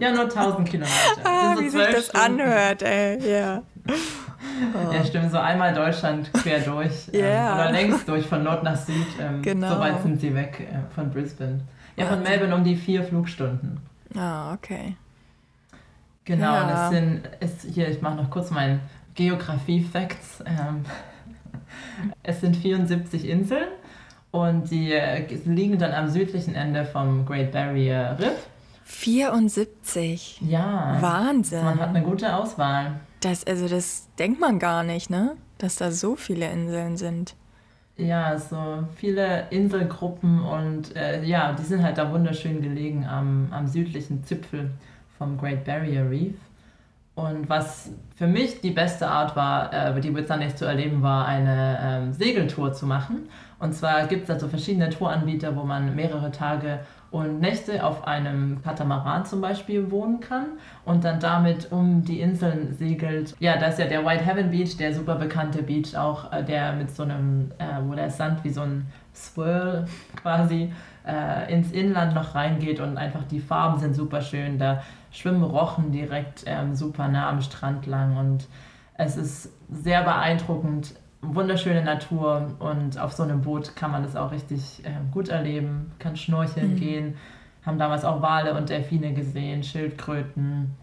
Ja, 0.00 0.10
nur 0.10 0.24
1000 0.24 0.68
Kilometer. 0.68 0.92
Ah, 1.24 1.54
so 1.54 1.62
wie 1.62 1.68
sich 1.68 1.80
das 1.80 2.06
Stunden. 2.06 2.40
anhört, 2.40 2.82
ey. 2.82 3.32
Ja. 3.32 3.62
Oh. 3.88 3.92
Ja, 4.92 5.04
stimmt. 5.04 5.32
So 5.32 5.38
einmal 5.38 5.74
Deutschland 5.74 6.32
quer 6.32 6.60
durch. 6.60 7.08
Yeah. 7.12 7.48
Ähm, 7.48 7.54
oder 7.54 7.72
längs 7.72 8.04
durch, 8.04 8.26
von 8.26 8.44
Nord 8.44 8.62
nach 8.62 8.76
Süd. 8.76 8.94
Ähm, 9.20 9.42
genau. 9.42 9.74
So 9.74 9.80
weit 9.80 10.02
sind 10.02 10.20
sie 10.20 10.34
weg 10.34 10.68
äh, 10.70 10.94
von 10.94 11.10
Brisbane. 11.10 11.60
Ja, 11.96 12.06
von 12.06 12.22
Melbourne 12.22 12.54
um 12.54 12.62
die 12.62 12.76
vier 12.76 13.02
Flugstunden. 13.02 13.80
Ah, 14.14 14.52
okay. 14.52 14.96
Genau, 16.24 16.54
ja. 16.54 16.62
und 16.62 16.70
es 16.70 16.90
sind, 16.90 17.22
es, 17.40 17.74
hier, 17.74 17.88
ich 17.88 18.00
mache 18.00 18.16
noch 18.16 18.30
kurz 18.30 18.50
meinen 18.50 18.80
Geografie-Facts. 19.14 20.44
Ähm, 20.46 20.84
es 22.22 22.40
sind 22.40 22.56
74 22.56 23.28
Inseln 23.28 23.68
und 24.34 24.68
die 24.68 24.92
äh, 24.92 25.32
liegen 25.44 25.78
dann 25.78 25.92
am 25.92 26.08
südlichen 26.08 26.56
Ende 26.56 26.84
vom 26.84 27.24
Great 27.24 27.52
Barrier 27.52 28.16
Riff. 28.18 28.48
74? 28.82 30.40
Ja. 30.40 30.96
Wahnsinn. 31.00 31.64
Man 31.64 31.78
hat 31.78 31.90
eine 31.90 32.02
gute 32.02 32.34
Auswahl. 32.34 32.98
Das, 33.20 33.46
also 33.46 33.68
das 33.68 34.08
denkt 34.18 34.40
man 34.40 34.58
gar 34.58 34.82
nicht, 34.82 35.08
ne? 35.08 35.36
Dass 35.58 35.76
da 35.76 35.92
so 35.92 36.16
viele 36.16 36.50
Inseln 36.50 36.96
sind. 36.96 37.36
Ja, 37.96 38.36
so 38.36 38.82
viele 38.96 39.46
Inselgruppen 39.50 40.42
und 40.42 40.96
äh, 40.96 41.22
ja, 41.22 41.52
die 41.52 41.62
sind 41.62 41.84
halt 41.84 41.96
da 41.96 42.10
wunderschön 42.10 42.60
gelegen 42.60 43.06
am, 43.06 43.46
am 43.52 43.68
südlichen 43.68 44.24
Zipfel 44.24 44.72
vom 45.16 45.38
Great 45.38 45.64
Barrier 45.64 46.10
Reef. 46.10 46.34
Und 47.14 47.48
was 47.48 47.92
für 48.16 48.26
mich 48.26 48.60
die 48.60 48.72
beste 48.72 49.06
Art 49.06 49.36
war, 49.36 49.72
äh, 49.72 50.00
die 50.00 50.12
Whitsundays 50.12 50.56
zu 50.56 50.64
erleben, 50.64 51.02
war 51.02 51.24
eine 51.24 51.78
ähm, 51.80 52.12
Segeltour 52.12 52.72
zu 52.72 52.84
machen. 52.84 53.28
Und 53.58 53.72
zwar 53.72 54.06
gibt 54.06 54.24
es 54.24 54.30
also 54.30 54.48
verschiedene 54.48 54.90
Touranbieter, 54.90 55.56
wo 55.56 55.62
man 55.62 55.94
mehrere 55.94 56.30
Tage 56.30 56.80
und 57.10 57.38
Nächte 57.38 57.84
auf 57.84 58.06
einem 58.08 58.60
Katamaran 58.62 59.24
zum 59.24 59.40
Beispiel 59.40 59.90
wohnen 59.92 60.18
kann 60.18 60.46
und 60.84 61.04
dann 61.04 61.20
damit 61.20 61.70
um 61.70 62.02
die 62.02 62.20
Inseln 62.20 62.74
segelt. 62.74 63.36
Ja, 63.38 63.56
da 63.56 63.66
ist 63.66 63.78
ja 63.78 63.86
der 63.86 64.04
White 64.04 64.24
Heaven 64.24 64.50
Beach, 64.50 64.76
der 64.76 64.92
super 64.92 65.14
bekannte 65.14 65.62
Beach, 65.62 65.96
auch 65.96 66.32
äh, 66.32 66.42
der 66.42 66.72
mit 66.72 66.90
so 66.90 67.04
einem, 67.04 67.52
äh, 67.58 67.64
wo 67.86 67.94
der 67.94 68.10
Sand 68.10 68.42
wie 68.42 68.50
so 68.50 68.62
ein 68.62 68.86
Swirl 69.14 69.86
quasi 70.20 70.72
äh, 71.06 71.52
ins 71.54 71.70
Inland 71.70 72.16
noch 72.16 72.34
reingeht 72.34 72.80
und 72.80 72.98
einfach 72.98 73.22
die 73.22 73.38
Farben 73.38 73.78
sind 73.78 73.94
super 73.94 74.20
schön. 74.20 74.58
Da 74.58 74.82
schwimmen 75.12 75.44
Rochen 75.44 75.92
direkt 75.92 76.42
ähm, 76.46 76.74
super 76.74 77.06
nah 77.06 77.28
am 77.28 77.40
Strand 77.40 77.86
lang 77.86 78.16
und 78.16 78.48
es 78.96 79.16
ist 79.16 79.52
sehr 79.70 80.02
beeindruckend, 80.02 80.94
wunderschöne 81.24 81.82
Natur 81.82 82.56
und 82.58 82.98
auf 82.98 83.12
so 83.12 83.22
einem 83.22 83.42
Boot 83.42 83.76
kann 83.76 83.90
man 83.90 84.02
das 84.02 84.16
auch 84.16 84.32
richtig 84.32 84.84
äh, 84.84 84.90
gut 85.12 85.28
erleben, 85.28 85.92
kann 85.98 86.16
schnorcheln 86.16 86.72
mhm. 86.72 86.76
gehen, 86.76 87.16
haben 87.64 87.78
damals 87.78 88.04
auch 88.04 88.22
Wale 88.22 88.54
und 88.54 88.68
Delfine 88.68 89.14
gesehen, 89.14 89.62
Schildkröten 89.62 90.74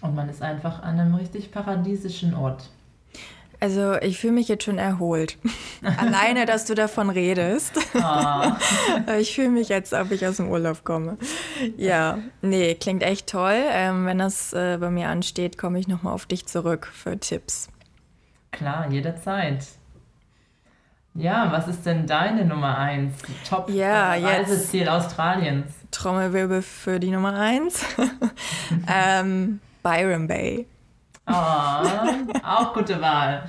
und 0.00 0.14
man 0.14 0.28
ist 0.28 0.42
einfach 0.42 0.82
an 0.82 0.98
einem 0.98 1.14
richtig 1.14 1.50
paradiesischen 1.50 2.34
Ort. 2.34 2.70
Also 3.60 3.96
ich 4.00 4.18
fühle 4.18 4.32
mich 4.32 4.48
jetzt 4.48 4.64
schon 4.64 4.78
erholt. 4.78 5.36
Alleine, 5.98 6.46
dass 6.46 6.64
du 6.64 6.74
davon 6.74 7.10
redest. 7.10 7.78
Oh. 7.94 9.12
ich 9.18 9.34
fühle 9.34 9.50
mich 9.50 9.68
jetzt, 9.68 9.92
ob 9.92 10.10
ich 10.10 10.26
aus 10.26 10.38
dem 10.38 10.48
Urlaub 10.48 10.82
komme. 10.82 11.18
Ja, 11.76 12.18
nee, 12.40 12.74
klingt 12.74 13.02
echt 13.02 13.26
toll. 13.26 13.62
Ähm, 13.70 14.06
wenn 14.06 14.18
das 14.18 14.54
äh, 14.54 14.78
bei 14.80 14.90
mir 14.90 15.08
ansteht, 15.08 15.58
komme 15.58 15.78
ich 15.78 15.88
nochmal 15.88 16.14
auf 16.14 16.24
dich 16.24 16.46
zurück 16.46 16.86
für 16.90 17.18
Tipps. 17.20 17.68
Klar, 18.50 18.90
jederzeit. 18.90 19.66
Ja, 21.20 21.52
was 21.52 21.68
ist 21.68 21.84
denn 21.84 22.06
deine 22.06 22.46
Nummer 22.46 22.78
1? 22.78 23.12
Top 23.46 23.68
ja, 23.68 24.14
Reiseziel 24.14 24.88
Australiens. 24.88 25.66
Trommelwirbel 25.90 26.62
für 26.62 26.98
die 26.98 27.10
Nummer 27.10 27.34
1. 27.34 27.84
ähm, 28.88 29.60
Byron 29.82 30.26
Bay. 30.26 30.66
Oh, 31.26 31.32
auch 32.42 32.72
gute 32.72 33.02
Wahl. 33.02 33.46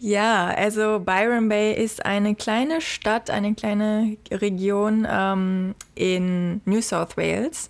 Ja, 0.00 0.46
also 0.46 0.98
Byron 1.00 1.50
Bay 1.50 1.74
ist 1.74 2.06
eine 2.06 2.34
kleine 2.34 2.80
Stadt, 2.80 3.28
eine 3.28 3.54
kleine 3.54 4.16
Region 4.30 5.06
ähm, 5.08 5.74
in 5.94 6.62
New 6.64 6.80
South 6.80 7.18
Wales. 7.18 7.68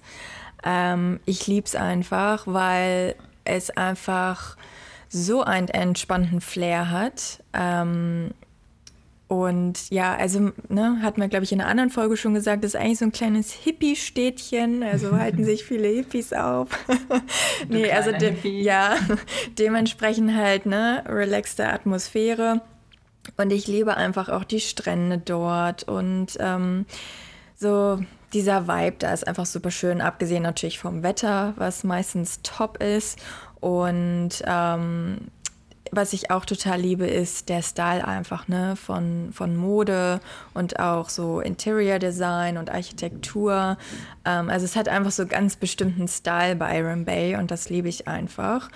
Ähm, 0.65 1.19
ich 1.27 1.49
liebe 1.49 1.67
es 1.67 1.75
einfach, 1.75 2.45
weil 2.47 3.17
es 3.45 3.71
einfach 3.71 4.57
so 5.09 5.43
einen 5.43 5.67
entspannten 5.67 6.41
Flair 6.41 6.93
hat. 6.93 7.43
Ähm, 7.53 8.31
und 9.29 9.91
ja, 9.91 10.15
also 10.15 10.53
ne, 10.69 11.01
hat 11.03 11.19
man, 11.19 11.29
glaube 11.29 11.45
ich, 11.45 11.51
in 11.51 11.61
einer 11.61 11.69
anderen 11.69 11.91
Folge 11.91 12.17
schon 12.17 12.35
gesagt, 12.35 12.63
das 12.63 12.75
ist 12.75 12.81
eigentlich 12.81 12.99
so 12.99 13.07
ein 13.07 13.13
kleines 13.13 13.53
Hippie-Städtchen. 13.53 14.85
Also 14.85 15.13
halten 15.19 15.45
sich 15.45 15.65
viele 15.65 15.89
Hippies 15.89 16.33
auf. 16.33 16.69
nee, 17.69 17.91
also 17.91 18.13
de 18.13 18.37
ja, 18.45 18.97
dementsprechend 19.59 20.35
halt, 20.35 20.67
ne, 20.67 21.03
relaxte 21.09 21.69
Atmosphäre. 21.69 22.63
Und 23.37 23.53
ich 23.53 23.67
liebe 23.67 23.97
einfach 23.97 24.29
auch 24.29 24.45
die 24.45 24.61
Strände 24.61 25.19
dort 25.19 25.83
und 25.83 26.37
ähm, 26.39 26.87
so 27.57 27.99
dieser 28.33 28.69
Vibe, 28.69 28.97
da 29.01 29.13
ist 29.13 29.27
einfach 29.27 29.47
super 29.47 29.73
schön, 29.73 30.01
abgesehen 30.01 30.45
natürlich 30.45 30.79
vom 30.79 31.03
Wetter, 31.03 31.55
was 31.57 31.83
meistens 31.83 32.41
top 32.43 32.81
ist. 32.81 33.19
Und 33.59 34.43
ähm, 34.47 35.19
was 35.93 36.13
ich 36.13 36.31
auch 36.31 36.45
total 36.45 36.81
liebe, 36.81 37.07
ist 37.07 37.49
der 37.49 37.63
Style 37.63 38.07
einfach, 38.07 38.49
ne, 38.49 38.77
von, 38.77 39.31
von 39.33 39.57
Mode 39.57 40.21
und 40.55 40.79
auch 40.79 41.09
so 41.09 41.41
Interior 41.41 41.99
Design 41.99 42.59
und 42.59 42.71
Architektur. 42.71 43.77
Ähm, 44.25 44.51
also 44.51 44.65
es 44.65 44.77
hat 44.77 44.89
einfach 44.89 45.13
so 45.13 45.27
ganz 45.27 45.57
bestimmten 45.57 46.09
Style 46.09 46.57
bei 46.57 46.79
Iron 46.79 47.05
Bay 47.05 47.37
und 47.37 47.51
das 47.51 47.69
liebe 47.69 47.89
ich 47.89 48.09
einfach. 48.09 48.69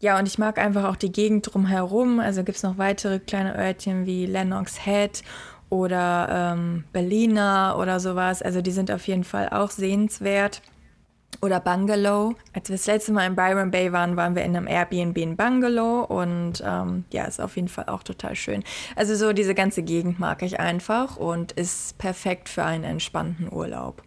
Ja, 0.00 0.18
und 0.18 0.26
ich 0.26 0.38
mag 0.38 0.58
einfach 0.58 0.84
auch 0.84 0.96
die 0.96 1.12
Gegend 1.12 1.52
drumherum. 1.52 2.20
Also 2.20 2.42
gibt 2.42 2.56
es 2.56 2.62
noch 2.62 2.78
weitere 2.78 3.18
kleine 3.18 3.56
Örtchen 3.56 4.06
wie 4.06 4.24
Lennox 4.24 4.84
Head 4.84 5.22
oder 5.68 6.54
ähm, 6.54 6.84
Berliner 6.92 7.76
oder 7.78 8.00
sowas. 8.00 8.42
Also 8.42 8.62
die 8.62 8.70
sind 8.70 8.90
auf 8.90 9.06
jeden 9.06 9.24
Fall 9.24 9.50
auch 9.50 9.70
sehenswert 9.70 10.62
oder 11.42 11.60
Bungalow. 11.60 12.34
Als 12.52 12.68
wir 12.68 12.76
das 12.76 12.86
letzte 12.86 13.12
Mal 13.12 13.26
in 13.26 13.36
Byron 13.36 13.70
Bay 13.70 13.92
waren, 13.92 14.16
waren 14.16 14.34
wir 14.34 14.44
in 14.44 14.56
einem 14.56 14.66
Airbnb 14.66 15.16
in 15.18 15.36
Bungalow 15.36 16.02
und 16.02 16.62
ähm, 16.64 17.04
ja, 17.12 17.24
ist 17.24 17.40
auf 17.40 17.56
jeden 17.56 17.68
Fall 17.68 17.86
auch 17.86 18.02
total 18.02 18.34
schön. 18.36 18.62
Also 18.96 19.14
so 19.14 19.32
diese 19.32 19.54
ganze 19.54 19.82
Gegend 19.82 20.18
mag 20.18 20.42
ich 20.42 20.60
einfach 20.60 21.16
und 21.16 21.52
ist 21.52 21.98
perfekt 21.98 22.48
für 22.48 22.64
einen 22.64 22.84
entspannten 22.84 23.52
Urlaub. 23.52 24.02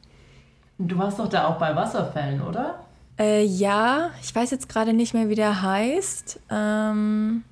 Du 0.78 0.98
warst 0.98 1.20
doch 1.20 1.30
da 1.30 1.48
auch 1.48 1.58
bei 1.58 1.76
Wasserfällen, 1.76 2.42
oder? 2.42 2.86
Äh, 3.20 3.44
ja, 3.44 4.12
ich 4.22 4.34
weiß 4.34 4.52
jetzt 4.52 4.70
gerade 4.70 4.94
nicht 4.94 5.14
mehr, 5.14 5.30
wie 5.30 5.36
der 5.36 5.62
heißt. 5.62 6.40
Ähm, 6.50 7.44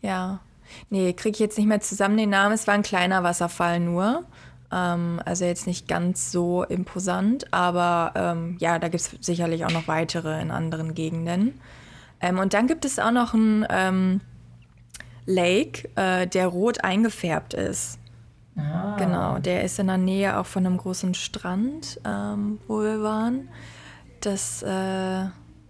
ja, 0.00 0.40
nee, 0.88 1.12
kriege 1.12 1.34
ich 1.34 1.40
jetzt 1.40 1.58
nicht 1.58 1.66
mehr 1.66 1.80
zusammen 1.80 2.16
den 2.16 2.30
Namen. 2.30 2.54
Es 2.54 2.66
war 2.66 2.74
ein 2.74 2.82
kleiner 2.82 3.22
Wasserfall 3.22 3.80
nur. 3.80 4.24
Ähm, 4.72 5.20
also 5.24 5.44
jetzt 5.44 5.66
nicht 5.66 5.88
ganz 5.88 6.30
so 6.30 6.62
imposant, 6.64 7.52
aber 7.52 8.12
ähm, 8.14 8.56
ja, 8.60 8.78
da 8.78 8.88
gibt 8.88 9.02
es 9.02 9.16
sicherlich 9.20 9.64
auch 9.64 9.72
noch 9.72 9.88
weitere 9.88 10.40
in 10.40 10.50
anderen 10.50 10.94
Gegenden. 10.94 11.60
Ähm, 12.20 12.38
und 12.38 12.54
dann 12.54 12.66
gibt 12.66 12.84
es 12.84 12.98
auch 12.98 13.10
noch 13.10 13.34
einen 13.34 13.66
ähm, 13.70 14.20
Lake, 15.26 15.88
äh, 15.96 16.26
der 16.26 16.46
rot 16.46 16.84
eingefärbt 16.84 17.54
ist. 17.54 17.98
Ah. 18.56 18.96
Genau, 18.98 19.38
der 19.38 19.64
ist 19.64 19.78
in 19.78 19.86
der 19.86 19.98
Nähe 19.98 20.38
auch 20.38 20.46
von 20.46 20.66
einem 20.66 20.76
großen 20.76 21.14
Strand, 21.14 22.00
ähm, 22.04 22.58
wo 22.66 22.82
wir 22.82 23.02
waren. 23.02 23.48
Das, 24.20 24.62
äh, 24.62 25.24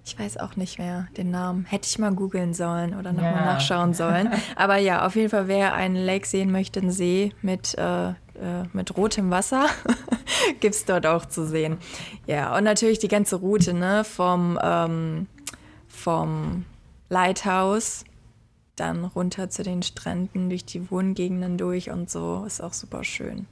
ich 0.05 0.19
weiß 0.19 0.39
auch 0.39 0.57
nicht 0.57 0.79
mehr 0.79 1.07
den 1.17 1.31
Namen. 1.31 1.65
Hätte 1.67 1.89
ich 1.89 1.99
mal 1.99 2.13
googeln 2.13 2.53
sollen 2.53 2.95
oder 2.95 3.13
nochmal 3.13 3.35
yeah. 3.35 3.45
nachschauen 3.45 3.95
sollen. 3.95 4.31
Aber 4.57 4.77
ja, 4.77 5.07
auf 5.07 5.15
jeden 5.15 5.31
Fall, 5.31 5.47
wer 5.47 5.75
einen 5.75 5.97
Lake 5.97 6.27
sehen 6.27 6.51
möchte, 6.51 6.81
einen 6.81 6.91
See 6.91 7.33
mit 7.43 7.77
äh, 7.79 8.15
äh, 8.41 8.65
mit 8.73 8.97
rotem 8.97 9.31
Wasser 9.31 9.67
gibt 10.61 10.75
es 10.75 10.85
dort 10.85 11.07
auch 11.07 11.27
zu 11.27 11.47
sehen. 11.47 11.79
Ja, 12.27 12.57
und 12.57 12.65
natürlich 12.65 12.99
die 12.99 13.09
ganze 13.09 13.37
Route 13.37 13.75
ne, 13.75 14.05
vom, 14.05 14.59
ähm, 14.63 15.27
vom 15.89 16.65
Lighthouse 17.09 18.05
dann 18.77 19.05
runter 19.05 19.51
zu 19.51 19.63
den 19.63 19.83
Stränden, 19.83 20.49
durch 20.49 20.65
die 20.65 20.91
Wohngegenden 20.91 21.59
durch 21.59 21.91
und 21.91 22.11
so, 22.11 22.45
ist 22.47 22.63
auch 22.63 22.73
super 22.73 23.05
schön. 23.05 23.47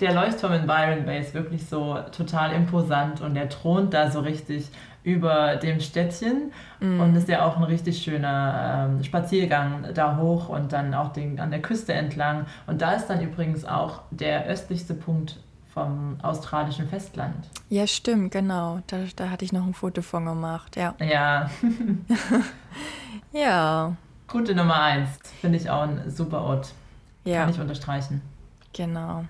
der 0.00 0.14
Leuchtturm 0.14 0.52
in 0.52 0.66
Byron 0.66 1.04
Bay 1.04 1.20
ist 1.20 1.34
wirklich 1.34 1.66
so 1.66 1.98
total 2.16 2.52
imposant 2.52 3.20
und 3.20 3.34
der 3.34 3.48
thront 3.48 3.92
da 3.94 4.10
so 4.10 4.20
richtig 4.20 4.68
über 5.04 5.56
dem 5.56 5.80
Städtchen 5.80 6.52
mm. 6.80 7.00
und 7.00 7.16
ist 7.16 7.28
ja 7.28 7.44
auch 7.44 7.56
ein 7.56 7.62
richtig 7.62 8.02
schöner 8.02 8.88
ähm, 8.90 9.04
Spaziergang 9.04 9.86
da 9.94 10.16
hoch 10.16 10.48
und 10.48 10.72
dann 10.72 10.94
auch 10.94 11.12
den, 11.12 11.40
an 11.40 11.50
der 11.50 11.62
Küste 11.62 11.92
entlang. 11.94 12.46
Und 12.66 12.82
da 12.82 12.92
ist 12.92 13.06
dann 13.06 13.20
übrigens 13.20 13.64
auch 13.64 14.02
der 14.10 14.46
östlichste 14.46 14.94
Punkt 14.94 15.38
vom 15.72 16.18
australischen 16.22 16.88
Festland. 16.88 17.48
Ja, 17.68 17.86
stimmt, 17.86 18.32
genau. 18.32 18.80
Da, 18.86 18.98
da 19.16 19.30
hatte 19.30 19.44
ich 19.44 19.52
noch 19.52 19.66
ein 19.66 19.74
Foto 19.74 20.02
von 20.02 20.24
gemacht, 20.24 20.76
ja. 20.76 20.94
Ja. 20.98 21.50
ja. 23.32 23.96
Gute 24.26 24.54
Nummer 24.54 24.82
eins. 24.82 25.08
Finde 25.40 25.58
ich 25.58 25.70
auch 25.70 25.82
ein 25.82 26.10
super 26.10 26.42
Ort. 26.42 26.72
Ja. 27.24 27.40
Kann 27.40 27.50
ich 27.50 27.60
unterstreichen. 27.60 28.22
Genau. 28.72 29.24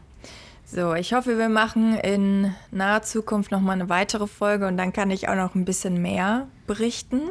So, 0.70 0.92
ich 0.92 1.14
hoffe, 1.14 1.38
wir 1.38 1.48
machen 1.48 1.96
in 1.96 2.54
naher 2.70 3.00
Zukunft 3.00 3.52
noch 3.52 3.61
mal 3.62 3.72
eine 3.72 3.88
weitere 3.88 4.26
Folge 4.26 4.66
und 4.66 4.76
dann 4.76 4.92
kann 4.92 5.11
ich 5.11 5.26
auch 5.26 5.35
noch 5.35 5.54
ein 5.54 5.64
bisschen 5.64 6.02
mehr 6.02 6.46
berichten 6.66 7.22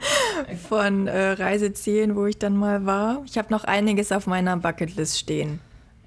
von 0.70 1.06
äh, 1.06 1.32
Reisezielen, 1.32 2.16
wo 2.16 2.24
ich 2.24 2.38
dann 2.38 2.56
mal 2.56 2.86
war. 2.86 3.20
Ich 3.26 3.36
habe 3.36 3.48
noch 3.50 3.64
einiges 3.64 4.10
auf 4.10 4.26
meiner 4.26 4.56
Bucketlist 4.56 5.18
stehen. 5.18 5.60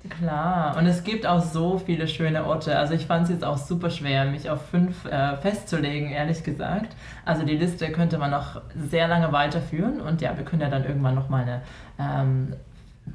Klar, 0.09 0.75
und 0.77 0.87
es 0.87 1.03
gibt 1.03 1.27
auch 1.27 1.43
so 1.43 1.77
viele 1.77 2.07
schöne 2.07 2.45
Orte. 2.45 2.75
Also 2.75 2.95
ich 2.95 3.05
fand 3.05 3.25
es 3.25 3.29
jetzt 3.29 3.43
auch 3.43 3.57
super 3.57 3.91
schwer, 3.91 4.25
mich 4.25 4.49
auf 4.49 4.65
fünf 4.69 5.05
äh, 5.05 5.37
festzulegen, 5.37 6.09
ehrlich 6.09 6.43
gesagt. 6.43 6.95
Also 7.25 7.43
die 7.43 7.57
Liste 7.57 7.91
könnte 7.91 8.17
man 8.17 8.31
noch 8.31 8.59
sehr 8.89 9.07
lange 9.07 9.31
weiterführen 9.31 10.01
und 10.01 10.19
ja, 10.19 10.35
wir 10.35 10.43
können 10.43 10.63
ja 10.63 10.69
dann 10.69 10.83
irgendwann 10.83 11.13
noch 11.13 11.29
mal 11.29 11.43
eine 11.43 11.61
ähm, 11.99 12.53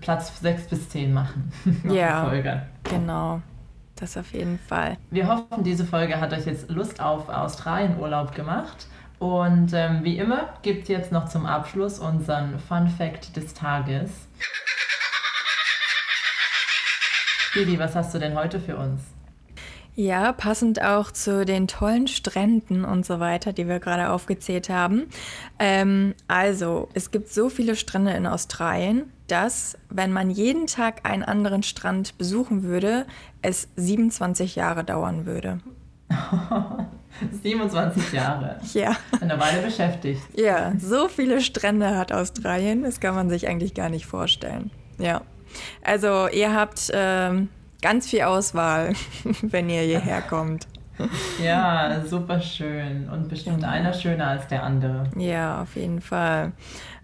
Platz 0.00 0.40
6 0.40 0.68
bis 0.68 0.88
10 0.88 1.12
machen. 1.12 1.52
ja, 1.88 2.32
genau. 2.84 3.42
Das 3.96 4.16
auf 4.16 4.32
jeden 4.32 4.58
Fall. 4.58 4.96
Wir 5.10 5.28
hoffen, 5.28 5.62
diese 5.62 5.84
Folge 5.84 6.18
hat 6.20 6.32
euch 6.32 6.46
jetzt 6.46 6.70
Lust 6.70 7.00
auf 7.00 7.28
Australien-Urlaub 7.28 8.34
gemacht. 8.34 8.86
Und 9.18 9.74
ähm, 9.74 10.02
wie 10.02 10.16
immer 10.16 10.54
gibt 10.62 10.84
es 10.84 10.88
jetzt 10.88 11.12
noch 11.12 11.28
zum 11.28 11.44
Abschluss 11.44 11.98
unseren 11.98 12.58
Fun 12.58 12.88
Fact 12.88 13.36
des 13.36 13.52
Tages. 13.52 14.10
Didi, 17.54 17.78
was 17.78 17.94
hast 17.94 18.14
du 18.14 18.18
denn 18.18 18.34
heute 18.34 18.58
für 18.58 18.78
uns? 18.78 19.02
Ja, 19.96 20.32
passend 20.32 20.80
auch 20.80 21.10
zu 21.10 21.44
den 21.44 21.68
tollen 21.68 22.08
Stränden 22.08 22.86
und 22.86 23.04
so 23.04 23.20
weiter, 23.20 23.52
die 23.52 23.68
wir 23.68 23.80
gerade 23.80 24.08
aufgezählt 24.10 24.70
haben. 24.70 25.08
Ähm, 25.58 26.14
also, 26.26 26.88
es 26.94 27.10
gibt 27.10 27.28
so 27.28 27.50
viele 27.50 27.76
Strände 27.76 28.12
in 28.12 28.26
Australien, 28.26 29.12
dass, 29.30 29.76
wenn 29.88 30.12
man 30.12 30.30
jeden 30.30 30.66
Tag 30.66 31.08
einen 31.08 31.22
anderen 31.22 31.62
Strand 31.62 32.18
besuchen 32.18 32.62
würde, 32.62 33.06
es 33.42 33.68
27 33.76 34.56
Jahre 34.56 34.84
dauern 34.84 35.26
würde. 35.26 35.60
27 37.42 38.12
Jahre. 38.12 38.58
Ja. 38.72 38.96
Eine 39.20 39.38
Weile 39.38 39.62
beschäftigt. 39.62 40.22
Ja, 40.34 40.72
so 40.78 41.08
viele 41.08 41.40
Strände 41.40 41.96
hat 41.96 42.12
Australien, 42.12 42.82
das 42.82 43.00
kann 43.00 43.14
man 43.14 43.28
sich 43.28 43.46
eigentlich 43.48 43.74
gar 43.74 43.88
nicht 43.88 44.06
vorstellen. 44.06 44.70
Ja. 44.98 45.22
Also, 45.82 46.28
ihr 46.28 46.54
habt. 46.54 46.90
Ähm, 46.92 47.48
ganz 47.82 48.08
viel 48.08 48.22
Auswahl, 48.22 48.92
wenn 49.42 49.68
ihr 49.68 49.82
hierher 49.82 50.22
kommt. 50.22 50.66
Ja, 51.42 52.02
super 52.06 52.40
schön 52.40 53.08
und 53.08 53.28
bestimmt 53.28 53.64
einer 53.64 53.92
schöner 53.92 54.28
als 54.28 54.46
der 54.48 54.62
andere. 54.62 55.04
Ja, 55.16 55.62
auf 55.62 55.76
jeden 55.76 56.00
Fall. 56.00 56.52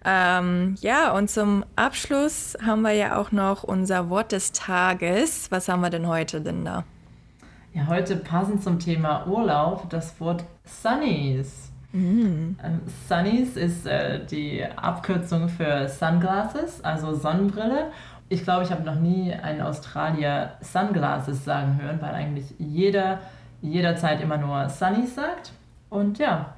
Ähm, 0.04 0.76
ja, 0.80 1.12
und 1.12 1.30
zum 1.30 1.64
Abschluss 1.74 2.56
haben 2.64 2.82
wir 2.82 2.92
ja 2.92 3.18
auch 3.18 3.32
noch 3.32 3.64
unser 3.64 4.08
Wort 4.08 4.32
des 4.32 4.52
Tages. 4.52 5.50
Was 5.50 5.68
haben 5.68 5.80
wir 5.80 5.90
denn 5.90 6.06
heute, 6.06 6.38
Linda? 6.38 6.84
Ja, 7.74 7.88
heute 7.88 8.16
passend 8.16 8.62
zum 8.62 8.78
Thema 8.78 9.26
Urlaub 9.26 9.90
das 9.90 10.18
Wort 10.20 10.44
Sunnies. 10.64 11.70
Mm. 11.92 12.56
Ähm, 12.62 12.80
Sunnies 13.08 13.56
ist 13.56 13.86
äh, 13.86 14.24
die 14.24 14.64
Abkürzung 14.64 15.48
für 15.48 15.88
Sunglasses, 15.88 16.82
also 16.84 17.14
Sonnenbrille. 17.14 17.90
Ich 18.28 18.44
glaube, 18.44 18.64
ich 18.64 18.70
habe 18.70 18.82
noch 18.82 18.96
nie 19.00 19.32
einen 19.32 19.60
Australier 19.60 20.54
Sunglasses 20.60 21.44
sagen 21.44 21.80
hören, 21.80 21.98
weil 22.00 22.14
eigentlich 22.14 22.54
jeder 22.58 23.20
jederzeit 23.62 24.20
immer 24.20 24.36
nur 24.36 24.68
Sunnies 24.68 25.14
sagt. 25.14 25.52
Und 25.88 26.18
ja, 26.18 26.54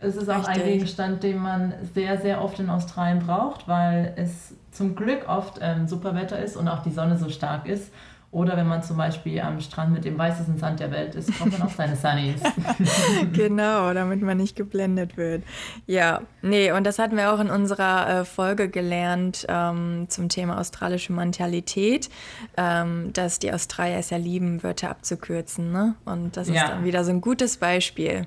es 0.00 0.16
ist 0.16 0.28
auch 0.28 0.48
Richtig. 0.48 0.56
ein 0.56 0.64
Gegenstand, 0.64 1.22
den 1.22 1.38
man 1.38 1.74
sehr, 1.94 2.18
sehr 2.20 2.42
oft 2.42 2.58
in 2.58 2.70
Australien 2.70 3.20
braucht, 3.20 3.68
weil 3.68 4.12
es 4.16 4.54
zum 4.72 4.96
Glück 4.96 5.28
oft 5.28 5.58
ähm, 5.60 5.86
super 5.86 6.14
Wetter 6.14 6.38
ist 6.38 6.56
und 6.56 6.66
auch 6.68 6.82
die 6.82 6.90
Sonne 6.90 7.16
so 7.18 7.28
stark 7.28 7.68
ist. 7.68 7.92
Oder 8.32 8.56
wenn 8.56 8.66
man 8.66 8.82
zum 8.82 8.96
Beispiel 8.96 9.38
am 9.42 9.60
Strand 9.60 9.92
mit 9.92 10.06
dem 10.06 10.16
weißesten 10.16 10.56
Sand 10.56 10.80
der 10.80 10.90
Welt 10.90 11.14
ist, 11.14 11.38
braucht 11.38 11.52
man 11.52 11.62
auch 11.68 11.70
seine 11.70 11.96
Sunnies. 11.96 12.40
genau, 13.34 13.92
damit 13.92 14.22
man 14.22 14.38
nicht 14.38 14.56
geblendet 14.56 15.18
wird. 15.18 15.44
Ja, 15.86 16.22
nee, 16.40 16.72
und 16.72 16.84
das 16.84 16.98
hatten 16.98 17.18
wir 17.18 17.34
auch 17.34 17.40
in 17.40 17.50
unserer 17.50 18.20
äh, 18.20 18.24
Folge 18.24 18.70
gelernt 18.70 19.44
ähm, 19.50 20.06
zum 20.08 20.30
Thema 20.30 20.58
australische 20.58 21.12
Mentalität, 21.12 22.08
ähm, 22.56 23.12
dass 23.12 23.38
die 23.38 23.52
Australier 23.52 23.98
es 23.98 24.08
ja 24.08 24.16
lieben, 24.16 24.62
Wörter 24.62 24.88
abzukürzen. 24.88 25.70
Ne? 25.70 25.94
Und 26.06 26.38
das 26.38 26.48
ist 26.48 26.54
ja. 26.54 26.68
dann 26.68 26.84
wieder 26.84 27.04
so 27.04 27.10
ein 27.10 27.20
gutes 27.20 27.58
Beispiel. 27.58 28.26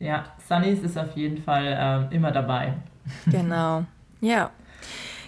Ja, 0.00 0.26
Sunnies 0.46 0.82
ist 0.82 0.98
auf 0.98 1.16
jeden 1.16 1.42
Fall 1.42 2.08
äh, 2.12 2.14
immer 2.14 2.30
dabei. 2.30 2.74
genau, 3.24 3.84
ja. 4.20 4.50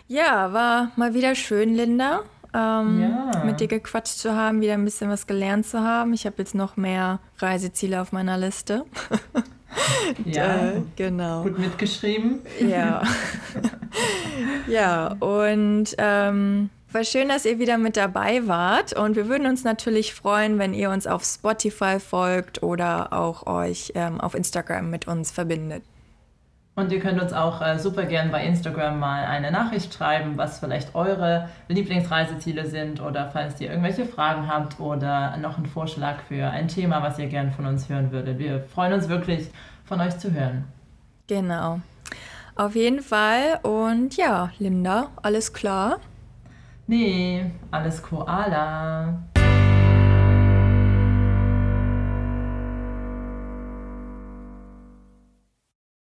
Ja, 0.06 0.52
war 0.52 0.90
mal 0.96 1.14
wieder 1.14 1.34
schön, 1.34 1.74
Linda 1.74 2.20
ähm, 2.54 3.00
ja. 3.00 3.42
mit 3.44 3.60
dir 3.60 3.68
gequatscht 3.68 4.18
zu 4.18 4.34
haben, 4.34 4.60
wieder 4.60 4.74
ein 4.74 4.84
bisschen 4.84 5.10
was 5.10 5.26
gelernt 5.26 5.66
zu 5.66 5.80
haben. 5.80 6.12
Ich 6.12 6.26
habe 6.26 6.36
jetzt 6.38 6.54
noch 6.54 6.76
mehr 6.76 7.20
Reiseziele 7.38 8.00
auf 8.00 8.12
meiner 8.12 8.38
Liste. 8.38 8.84
ja, 10.24 10.68
äh, 10.68 10.82
genau. 10.96 11.42
Gut 11.42 11.58
mitgeschrieben. 11.58 12.40
Ja. 12.60 13.02
ja, 14.66 15.08
und 15.20 15.94
ähm, 15.98 16.70
war 16.92 17.04
schön, 17.04 17.28
dass 17.28 17.46
ihr 17.46 17.58
wieder 17.58 17.78
mit 17.78 17.96
dabei 17.96 18.46
wart. 18.46 18.92
Und 18.92 19.16
wir 19.16 19.28
würden 19.28 19.46
uns 19.46 19.64
natürlich 19.64 20.14
freuen, 20.14 20.58
wenn 20.58 20.74
ihr 20.74 20.90
uns 20.90 21.06
auf 21.06 21.24
Spotify 21.24 21.98
folgt 21.98 22.62
oder 22.62 23.12
auch 23.12 23.46
euch 23.46 23.92
ähm, 23.94 24.20
auf 24.20 24.34
Instagram 24.34 24.90
mit 24.90 25.08
uns 25.08 25.30
verbindet. 25.30 25.82
Und 26.74 26.90
ihr 26.90 27.00
könnt 27.00 27.20
uns 27.20 27.34
auch 27.34 27.60
äh, 27.60 27.78
super 27.78 28.06
gern 28.06 28.30
bei 28.30 28.44
Instagram 28.46 28.98
mal 28.98 29.26
eine 29.26 29.50
Nachricht 29.50 29.92
schreiben, 29.92 30.38
was 30.38 30.58
vielleicht 30.58 30.94
eure 30.94 31.50
Lieblingsreiseziele 31.68 32.66
sind 32.66 33.02
oder 33.02 33.28
falls 33.30 33.60
ihr 33.60 33.68
irgendwelche 33.68 34.06
Fragen 34.06 34.48
habt 34.48 34.80
oder 34.80 35.36
noch 35.36 35.58
einen 35.58 35.66
Vorschlag 35.66 36.20
für 36.28 36.48
ein 36.48 36.68
Thema, 36.68 37.02
was 37.02 37.18
ihr 37.18 37.26
gern 37.26 37.52
von 37.52 37.66
uns 37.66 37.90
hören 37.90 38.10
würdet. 38.10 38.38
Wir 38.38 38.60
freuen 38.60 38.94
uns 38.94 39.10
wirklich, 39.10 39.50
von 39.84 40.00
euch 40.00 40.18
zu 40.18 40.32
hören. 40.32 40.64
Genau. 41.26 41.80
Auf 42.56 42.74
jeden 42.74 43.02
Fall. 43.02 43.60
Und 43.62 44.16
ja, 44.16 44.50
Linda, 44.58 45.08
alles 45.22 45.52
klar? 45.52 45.98
Nee, 46.86 47.50
alles 47.70 48.02
Koala. 48.02 49.22